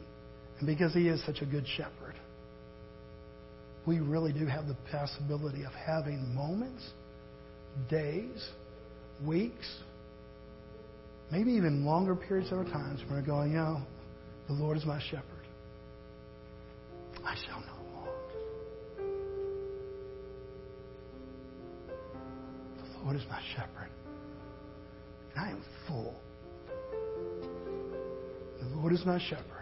And 0.59 0.67
because 0.67 0.93
he 0.93 1.09
is 1.09 1.25
such 1.25 1.41
a 1.41 1.47
good 1.47 1.65
shepherd 1.67 2.04
we 3.87 4.01
really 4.01 4.33
do 4.33 4.47
have 4.47 4.67
the 4.67 4.77
possibility 4.91 5.65
of 5.65 5.73
having 5.73 6.35
moments, 6.35 6.83
days, 7.91 8.49
weeks, 9.27 9.67
maybe 11.31 11.53
even 11.53 11.85
longer 11.85 12.15
periods 12.15 12.51
of 12.53 12.67
times 12.67 13.01
where 13.09 13.21
we're 13.21 13.27
going, 13.27 13.53
you 13.53 13.59
know, 13.59 13.83
the 14.47 14.55
Lord 14.55 14.77
is 14.77 14.85
my 14.85 15.01
shepherd. 15.11 15.25
I 17.25 17.35
shall 17.47 17.61
not 17.61 17.79
want. 17.95 18.11
The 22.79 23.05
Lord 23.05 23.17
is 23.17 23.23
my 23.29 23.41
shepherd. 23.55 23.91
And 25.35 25.45
I 25.45 25.51
am 25.51 25.63
full. 25.89 26.15
The 28.61 28.77
Lord 28.77 28.93
is 28.93 29.05
my 29.07 29.19
shepherd. 29.19 29.54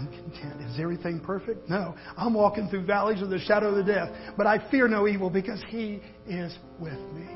I'm 0.00 0.06
content. 0.06 0.62
Is 0.62 0.80
everything 0.80 1.20
perfect? 1.20 1.68
No. 1.68 1.94
I'm 2.16 2.32
walking 2.32 2.68
through 2.68 2.86
valleys 2.86 3.20
of 3.20 3.28
the 3.28 3.38
shadow 3.38 3.68
of 3.68 3.76
the 3.76 3.92
death, 3.92 4.08
but 4.36 4.46
I 4.46 4.70
fear 4.70 4.88
no 4.88 5.06
evil 5.06 5.28
because 5.28 5.62
He 5.68 6.00
is 6.26 6.56
with 6.78 6.98
me. 7.12 7.26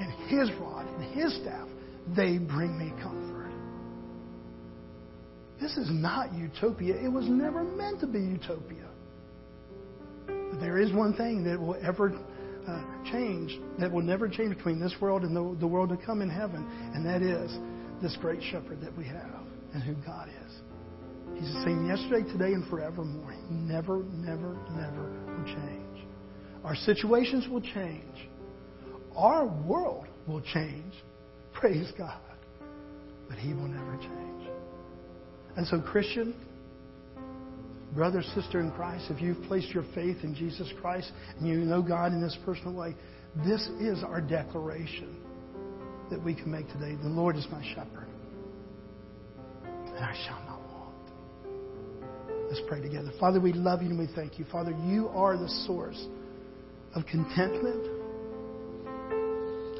And 0.00 0.12
His 0.28 0.50
rod 0.58 0.86
and 0.86 1.14
His 1.14 1.36
staff, 1.42 1.68
they 2.16 2.38
bring 2.38 2.78
me 2.78 2.92
comfort. 3.02 3.52
This 5.60 5.76
is 5.76 5.88
not 5.90 6.32
utopia. 6.32 6.94
It 6.96 7.12
was 7.12 7.26
never 7.28 7.62
meant 7.62 8.00
to 8.00 8.06
be 8.06 8.20
utopia. 8.20 8.88
But 10.26 10.60
there 10.60 10.78
is 10.78 10.92
one 10.92 11.14
thing 11.14 11.44
that 11.44 11.60
will 11.60 11.76
ever 11.86 12.12
uh, 12.66 12.82
change, 13.12 13.60
that 13.78 13.92
will 13.92 14.02
never 14.02 14.28
change 14.28 14.56
between 14.56 14.80
this 14.80 14.94
world 14.98 15.22
and 15.22 15.36
the, 15.36 15.58
the 15.60 15.66
world 15.66 15.90
to 15.90 15.98
come 15.98 16.22
in 16.22 16.30
heaven, 16.30 16.66
and 16.94 17.04
that 17.04 17.20
is 17.20 17.54
this 18.00 18.16
great 18.20 18.42
shepherd 18.50 18.80
that 18.80 18.96
we 18.96 19.04
have 19.04 19.42
and 19.74 19.82
who 19.82 19.94
God 20.06 20.28
is. 20.28 20.63
He's 21.34 21.52
the 21.52 21.62
same 21.64 21.86
yesterday, 21.86 22.30
today, 22.30 22.52
and 22.52 22.68
forevermore. 22.68 23.32
He 23.32 23.54
never, 23.54 24.04
never, 24.04 24.56
never 24.70 25.10
will 25.26 25.44
change. 25.44 26.06
Our 26.64 26.76
situations 26.76 27.48
will 27.48 27.60
change. 27.60 28.28
Our 29.16 29.46
world 29.46 30.06
will 30.26 30.40
change. 30.40 30.92
Praise 31.52 31.90
God. 31.98 32.20
But 33.28 33.38
He 33.38 33.52
will 33.52 33.68
never 33.68 33.96
change. 33.96 34.48
And 35.56 35.66
so, 35.66 35.80
Christian, 35.80 36.34
brother, 37.94 38.22
sister 38.34 38.60
in 38.60 38.70
Christ, 38.72 39.06
if 39.10 39.20
you've 39.20 39.42
placed 39.44 39.68
your 39.70 39.84
faith 39.94 40.18
in 40.22 40.34
Jesus 40.34 40.70
Christ 40.80 41.10
and 41.38 41.48
you 41.48 41.56
know 41.58 41.82
God 41.82 42.12
in 42.12 42.20
this 42.20 42.36
personal 42.44 42.74
way, 42.74 42.94
this 43.44 43.60
is 43.80 44.02
our 44.02 44.20
declaration 44.20 45.16
that 46.10 46.22
we 46.22 46.34
can 46.34 46.50
make 46.50 46.66
today. 46.68 46.96
The 47.02 47.08
Lord 47.08 47.36
is 47.36 47.46
my 47.50 47.62
shepherd, 47.74 48.08
and 49.64 50.04
I 50.04 50.14
shall. 50.26 50.43
Let's 52.54 52.68
pray 52.68 52.80
together. 52.80 53.10
Father, 53.18 53.40
we 53.40 53.52
love 53.52 53.82
you 53.82 53.88
and 53.88 53.98
we 53.98 54.06
thank 54.14 54.38
you. 54.38 54.44
Father, 54.44 54.70
you 54.86 55.08
are 55.08 55.36
the 55.36 55.48
source 55.66 56.06
of 56.94 57.04
contentment. 57.04 57.84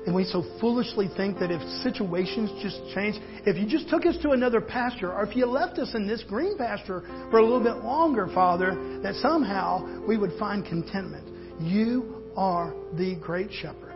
And 0.07 0.13
we 0.13 0.25
so 0.25 0.43
foolishly 0.61 1.09
think 1.17 1.39
that 1.39 1.53
if 1.53 1.63
situations 1.85 2.51
just 2.61 2.81
change, 2.93 3.15
if 3.47 3.57
you 3.57 3.69
just 3.69 3.89
took 3.89 4.05
us 4.05 4.17
to 4.23 4.31
another 4.31 4.61
pasture, 4.61 5.13
or 5.13 5.23
if 5.25 5.37
you 5.37 5.47
left 5.47 5.79
us 5.79 5.95
in 5.95 6.09
this 6.09 6.25
green 6.25 6.59
pasture 6.59 7.03
for 7.31 7.39
a 7.39 7.43
little 7.45 7.63
bit 7.63 7.85
longer, 7.85 8.27
Father, 8.35 8.75
that 9.05 9.15
somehow 9.23 10.05
we 10.05 10.17
would 10.17 10.33
find 10.37 10.67
contentment. 10.67 11.61
You 11.61 12.25
are 12.37 12.75
the 12.99 13.15
great 13.21 13.53
shepherd. 13.53 13.95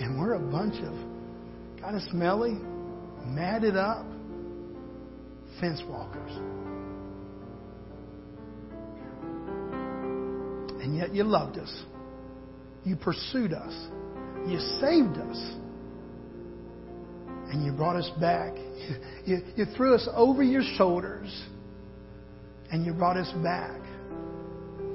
And 0.00 0.18
we're 0.18 0.34
a 0.34 0.40
bunch 0.40 0.82
of 0.82 0.94
kind 1.80 1.94
of 1.94 2.02
smelly, 2.10 2.58
matted 3.26 3.76
up 3.76 4.06
fence 5.60 5.82
walkers. 5.88 6.30
And 10.82 10.96
yet 10.96 11.14
you 11.14 11.24
loved 11.24 11.58
us. 11.58 11.82
You 12.84 12.96
pursued 12.96 13.52
us. 13.52 13.72
You 14.46 14.58
saved 14.80 15.16
us. 15.16 15.38
And 17.50 17.64
you 17.64 17.72
brought 17.72 17.96
us 17.96 18.10
back. 18.20 18.52
You, 18.56 18.96
you, 19.24 19.38
you 19.56 19.64
threw 19.76 19.94
us 19.94 20.06
over 20.14 20.42
your 20.42 20.62
shoulders. 20.76 21.44
And 22.70 22.84
you 22.84 22.92
brought 22.92 23.16
us 23.16 23.32
back 23.42 23.80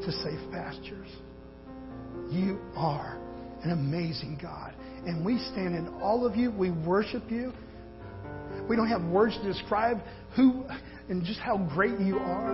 to 0.03 0.11
safe 0.11 0.51
pastures. 0.51 1.07
You 2.29 2.59
are 2.75 3.19
an 3.63 3.71
amazing 3.71 4.37
God. 4.41 4.73
And 5.05 5.25
we 5.25 5.39
stand 5.51 5.75
in 5.75 5.87
all 6.01 6.25
of 6.25 6.35
you. 6.35 6.51
We 6.51 6.71
worship 6.71 7.23
you. 7.31 7.51
We 8.69 8.75
don't 8.75 8.87
have 8.87 9.03
words 9.03 9.35
to 9.41 9.43
describe 9.43 9.97
who 10.35 10.63
and 11.09 11.23
just 11.25 11.39
how 11.39 11.57
great 11.73 11.99
you 11.99 12.17
are. 12.19 12.53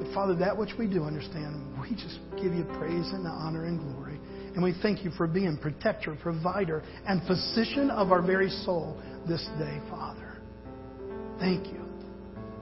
But 0.00 0.14
Father, 0.14 0.34
that 0.36 0.56
which 0.56 0.70
we 0.78 0.86
do 0.86 1.04
understand, 1.04 1.78
we 1.82 1.90
just 1.90 2.18
give 2.36 2.54
you 2.54 2.64
praise 2.78 3.10
and 3.12 3.26
honor 3.26 3.66
and 3.66 3.78
glory. 3.78 4.18
And 4.54 4.64
we 4.64 4.74
thank 4.82 5.04
you 5.04 5.10
for 5.12 5.26
being 5.26 5.58
protector, 5.58 6.16
provider, 6.20 6.82
and 7.06 7.22
physician 7.26 7.90
of 7.90 8.10
our 8.10 8.22
very 8.22 8.48
soul 8.48 9.00
this 9.28 9.46
day, 9.58 9.78
Father. 9.90 10.38
Thank 11.38 11.66
you. 11.66 11.84